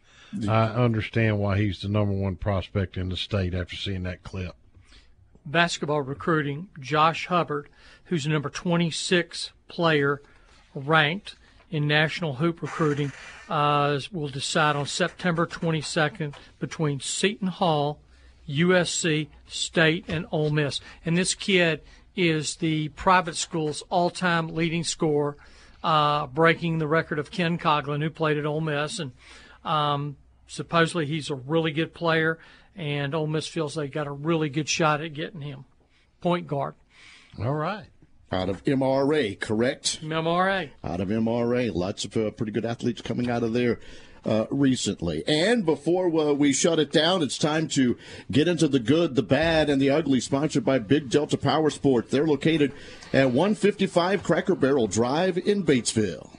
[0.47, 4.53] I understand why he's the number one prospect in the state after seeing that clip.
[5.43, 7.67] Basketball recruiting, Josh Hubbard,
[8.05, 10.21] who's the number 26 player
[10.75, 11.35] ranked
[11.71, 13.11] in national hoop recruiting,
[13.49, 17.99] uh, will decide on September 22nd between Seton Hall,
[18.47, 20.81] USC, State, and Ole Miss.
[21.05, 21.81] And this kid
[22.15, 25.37] is the private school's all-time leading scorer,
[25.83, 29.11] uh, breaking the record of Ken Coglin, who played at Ole Miss, and
[29.63, 30.17] um,
[30.47, 32.39] supposedly he's a really good player.
[32.75, 35.65] And Ole Miss feels they got a really good shot at getting him,
[36.21, 36.75] point guard.
[37.37, 37.87] All right.
[38.31, 40.01] Out of MRA, correct?
[40.03, 40.69] MRA.
[40.83, 41.73] Out of MRA.
[41.73, 43.79] Lots of uh, pretty good athletes coming out of there
[44.25, 45.23] uh, recently.
[45.27, 47.97] And before uh, we shut it down, it's time to
[48.31, 52.11] get into the good, the bad, and the ugly, sponsored by Big Delta Power Sports.
[52.11, 52.71] They're located
[53.13, 56.29] at 155 Cracker Barrel Drive in Batesville.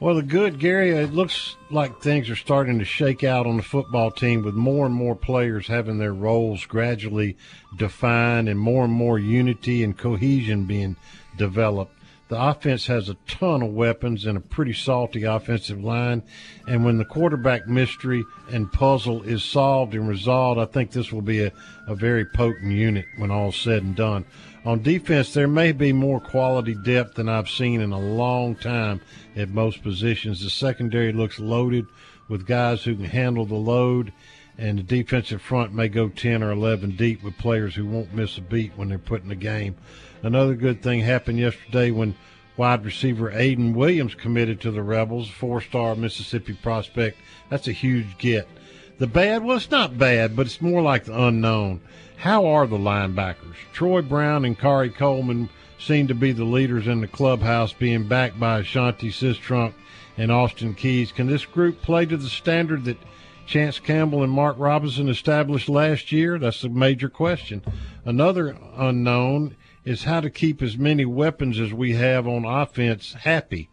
[0.00, 3.62] Well, the good, Gary, it looks like things are starting to shake out on the
[3.62, 7.36] football team with more and more players having their roles gradually
[7.76, 10.96] defined and more and more unity and cohesion being
[11.36, 11.96] developed.
[12.34, 16.24] The offense has a ton of weapons and a pretty salty offensive line.
[16.66, 21.22] And when the quarterback mystery and puzzle is solved and resolved, I think this will
[21.22, 21.52] be a,
[21.86, 24.24] a very potent unit when all's said and done.
[24.64, 29.00] On defense, there may be more quality depth than I've seen in a long time
[29.36, 30.42] at most positions.
[30.42, 31.86] The secondary looks loaded
[32.28, 34.12] with guys who can handle the load,
[34.58, 38.38] and the defensive front may go 10 or 11 deep with players who won't miss
[38.38, 39.76] a beat when they're put in the game.
[40.24, 42.16] Another good thing happened yesterday when
[42.56, 47.18] wide receiver Ayden Williams committed to the Rebels, four star Mississippi prospect.
[47.50, 48.48] That's a huge get.
[48.96, 51.82] The bad, well, it's not bad, but it's more like the unknown.
[52.16, 53.56] How are the linebackers?
[53.74, 58.40] Troy Brown and Khari Coleman seem to be the leaders in the clubhouse, being backed
[58.40, 59.74] by Ashanti Cistrunk
[60.16, 61.12] and Austin Keys.
[61.12, 62.96] Can this group play to the standard that
[63.44, 66.38] Chance Campbell and Mark Robinson established last year?
[66.38, 67.62] That's a major question.
[68.06, 73.68] Another unknown is how to keep as many weapons as we have on offense happy.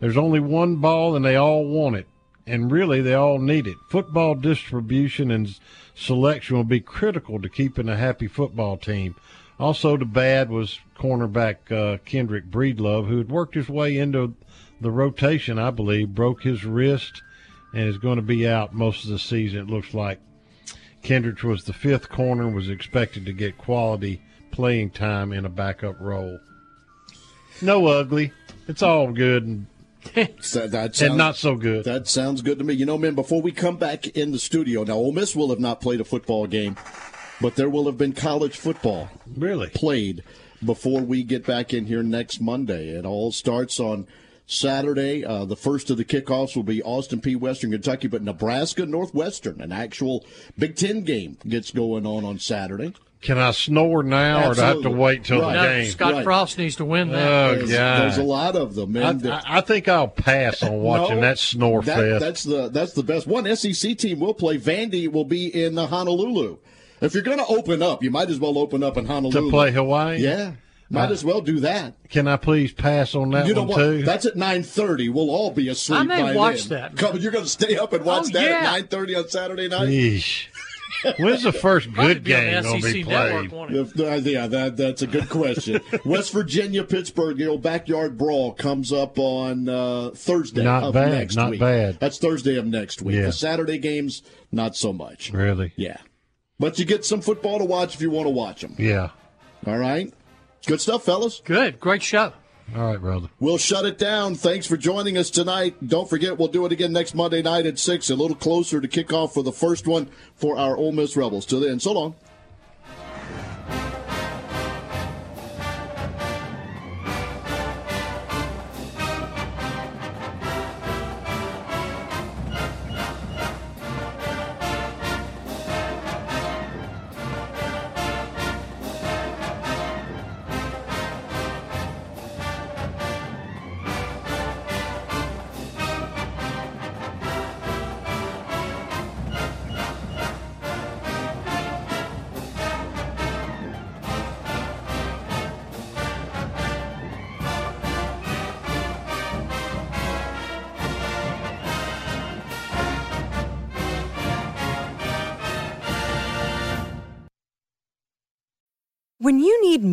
[0.00, 2.06] There's only one ball and they all want it,
[2.46, 3.76] and really they all need it.
[3.90, 5.58] Football distribution and
[5.94, 9.16] selection will be critical to keeping a happy football team.
[9.58, 14.34] Also, the bad was cornerback uh, Kendrick Breedlove, who had worked his way into
[14.80, 17.22] the rotation, I believe, broke his wrist
[17.74, 19.60] and is going to be out most of the season.
[19.60, 20.20] It looks like
[21.02, 24.22] Kendrick was the fifth corner, and was expected to get quality
[24.58, 26.36] playing time in a backup role.
[27.62, 28.32] No ugly.
[28.66, 29.66] It's all good and,
[30.40, 31.84] So that sounds, and not so good.
[31.84, 32.74] That sounds good to me.
[32.74, 35.60] You know, man, before we come back in the studio, now Ole Miss will have
[35.60, 36.76] not played a football game,
[37.40, 40.24] but there will have been college football really played
[40.64, 42.88] before we get back in here next Monday.
[42.88, 44.08] It all starts on
[44.48, 45.24] Saturday.
[45.24, 47.36] Uh, the first of the kickoffs will be Austin Peay.
[47.36, 50.26] Western Kentucky, but Nebraska Northwestern, an actual
[50.58, 52.92] Big Ten game, gets going on on Saturday.
[53.20, 55.52] Can I snore now, or do I have to wait till Right.
[55.56, 55.90] the No, game?
[55.90, 56.24] Scott Right.
[56.24, 57.26] Frost needs to win that.
[57.28, 58.00] Oh, There's, God.
[58.02, 58.96] there's a lot of them.
[58.96, 62.20] I, I, I think I'll pass on watching No, that snore that- fest.
[62.20, 63.26] That's the that's the best.
[63.26, 64.56] One SEC team will play.
[64.58, 66.58] Vandy will be in uh, Honolulu.
[67.00, 69.50] If you're going to open up, you might as well open up in Honolulu to
[69.50, 70.18] play Hawaii.
[70.22, 70.52] Yeah,
[70.90, 71.94] might Uh, as well do that.
[72.10, 73.76] Can I please pass on that you know one what?
[73.78, 74.02] too?
[74.02, 75.08] That's at nine thirty.
[75.08, 76.00] We'll all be asleep.
[76.00, 76.80] I may by watch then.
[76.80, 76.96] that.
[76.96, 78.56] Come, you're going to stay up and watch Oh, that yeah.
[78.58, 79.88] at nine thirty on Saturday night.
[79.88, 80.46] Yeesh.
[81.18, 83.70] When's the first good be on the game going to be SEC network, played?
[83.94, 85.80] The- the- yeah, that that's a good question.
[86.04, 91.12] West Virginia, Pittsburgh, you know, backyard brawl comes up on uh, Thursday Not of bad,
[91.12, 91.60] next not week.
[91.60, 92.00] bad.
[92.00, 93.16] That's Thursday of next week.
[93.16, 93.26] Yeah.
[93.26, 95.32] The Saturday games, not so much.
[95.32, 95.72] Really?
[95.76, 95.98] Yeah,
[96.58, 98.74] but you get some football to watch if you want to watch them.
[98.78, 99.10] Yeah.
[99.66, 100.12] All right,
[100.66, 101.40] good stuff, fellas.
[101.44, 101.78] Good.
[101.80, 102.32] Great show.
[102.76, 103.28] All right, brother.
[103.40, 104.34] We'll shut it down.
[104.34, 105.74] Thanks for joining us tonight.
[105.86, 108.88] Don't forget, we'll do it again next Monday night at 6, a little closer to
[108.88, 111.46] kickoff for the first one for our Ole Miss Rebels.
[111.46, 112.14] Till then, so long.